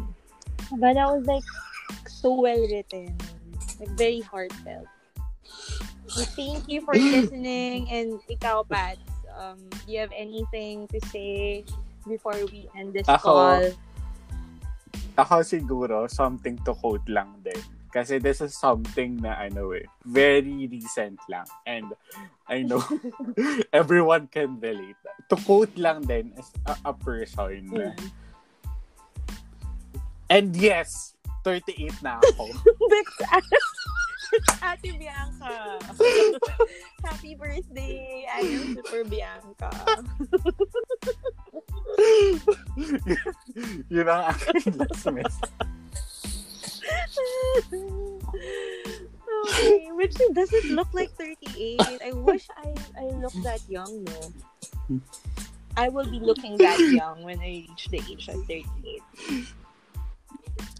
[0.79, 1.43] But that was like
[2.07, 3.17] so well written,
[3.79, 4.87] like very heartfelt.
[6.37, 8.97] Thank you for listening, and ikaw, Pat,
[9.35, 11.65] um, do you have anything to say
[12.07, 13.63] before we end this Ako, call?
[15.17, 17.59] Ako siguro, something to quote lang din.
[17.91, 21.47] Kasi this is something na ano eh, very recent lang.
[21.65, 21.91] And
[22.45, 22.83] I know
[23.73, 24.99] everyone can relate.
[25.31, 27.73] To quote lang din is a, a person.
[27.73, 27.97] Mm.
[30.29, 31.16] And yes,
[31.47, 32.51] 38 na ako.
[32.91, 33.15] That's
[34.59, 35.79] Ate Bianca.
[37.07, 38.27] Happy birthday.
[38.27, 39.71] I am Super Bianca.
[43.87, 45.55] Yun ang aking last message.
[49.47, 51.79] okay, which doesn't look like 38.
[51.79, 54.19] I wish I I look that young, no.
[55.79, 58.99] I will be looking that young when I reach the age of 38.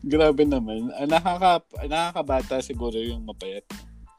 [0.02, 0.90] Grabe naman.
[0.94, 1.52] Ah, Nakaka,
[1.84, 3.66] nakakabata siguro yung mapayat.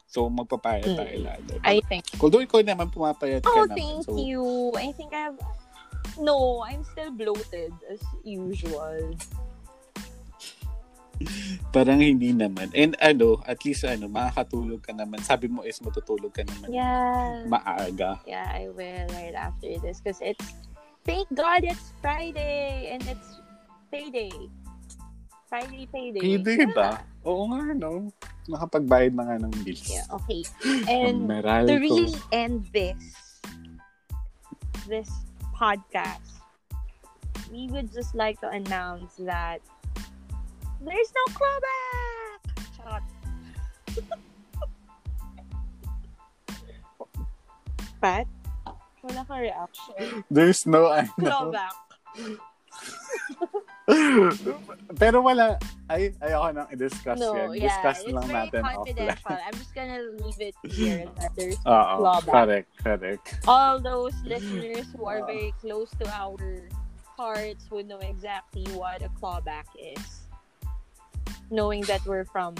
[0.05, 0.97] So, magpapayat Mm.
[0.97, 1.51] tayo lalo.
[1.61, 2.01] I think.
[2.17, 3.77] Although ikaw naman pumapayat ka Oh, naman.
[3.77, 4.43] thank so, you.
[4.73, 5.37] I think I have.
[6.17, 9.13] No, I'm still bloated as usual.
[11.69, 12.71] Parang hindi naman.
[12.71, 15.19] And ano, at least ano, makakatulog ka naman.
[15.21, 17.43] Sabi mo is matutulog ka naman Yeah.
[17.45, 18.23] maaga.
[18.23, 20.41] Yeah, I will right after this because it's
[21.03, 23.29] thank God it's Friday and it's
[23.91, 24.31] payday.
[25.49, 26.37] Friday payday.
[26.37, 26.69] Yeah.
[26.77, 27.01] ba?
[27.25, 28.13] Oo nga, no?
[28.45, 29.89] Nakapagbayad na nga ng bills.
[29.89, 30.45] Yeah, okay.
[30.85, 31.25] And
[31.65, 33.41] to really end this
[34.85, 35.09] this
[35.57, 36.45] podcast,
[37.49, 39.57] we would just like to announce that
[40.85, 42.41] there's no clawback.
[42.77, 43.01] Charot.
[47.99, 48.29] Pat?
[49.01, 50.23] Wala kang reaction.
[50.29, 51.09] There's no, ano.
[51.17, 51.73] Clawback.
[55.01, 55.57] Pero wala,
[55.89, 57.53] ay, ayoko nang i-discuss No, yan.
[57.57, 57.65] yeah.
[57.69, 59.37] Discuss It's lang very natin confidential.
[59.37, 62.29] I'm just gonna leave it here that there's Oo, clawback.
[62.29, 63.25] correct, correct.
[63.49, 66.37] all those listeners who are very close to our
[67.17, 70.29] hearts would know exactly what a clawback is.
[71.49, 72.53] Knowing that we're from...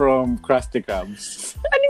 [0.00, 1.52] From Krusty Krabs.
[1.60, 1.80] Ba?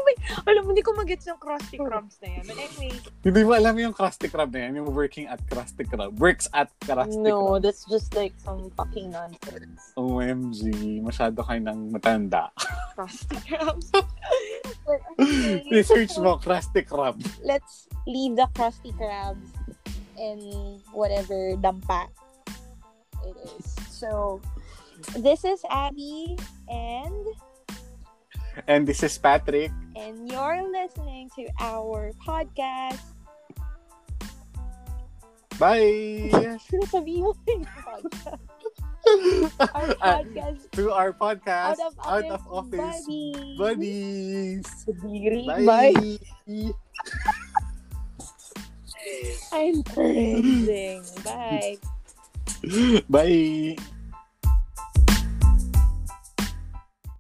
[0.47, 2.45] Alam mo, hindi ko magets yung Krusty Krabs na yan.
[2.47, 2.93] But anyway,
[3.23, 6.19] Hindi mo alam yung Krusty Krab na yan, yung working at Krusty Krab.
[6.19, 7.63] Works at Krusty no, Krab.
[7.63, 9.95] that's just like some fucking nonsense.
[9.95, 12.51] OMG, masyado kayo ng matanda.
[12.99, 13.91] Krusty Krabs.
[13.95, 17.19] but anyway, Research mo, Krusty Krab.
[17.43, 19.51] let's leave the Krusty Krabs
[20.19, 22.11] and whatever dampa
[23.23, 23.67] it is.
[23.89, 24.41] So,
[25.17, 26.37] this is Abby
[26.69, 27.27] and
[28.67, 29.71] And this is Patrick.
[29.97, 33.01] and you're listening to our podcast.
[35.59, 36.31] Bye!
[36.89, 37.37] Sabihin
[37.85, 38.39] podcast.
[39.61, 43.05] Our Ah, podcast to our podcast, out of office, Office
[43.59, 44.67] buddies.
[44.89, 45.47] Buddies.
[45.47, 45.65] Bye!
[45.65, 46.73] Bye.
[49.53, 51.05] I'm cringing.
[51.25, 51.77] Bye.
[53.09, 53.77] Bye!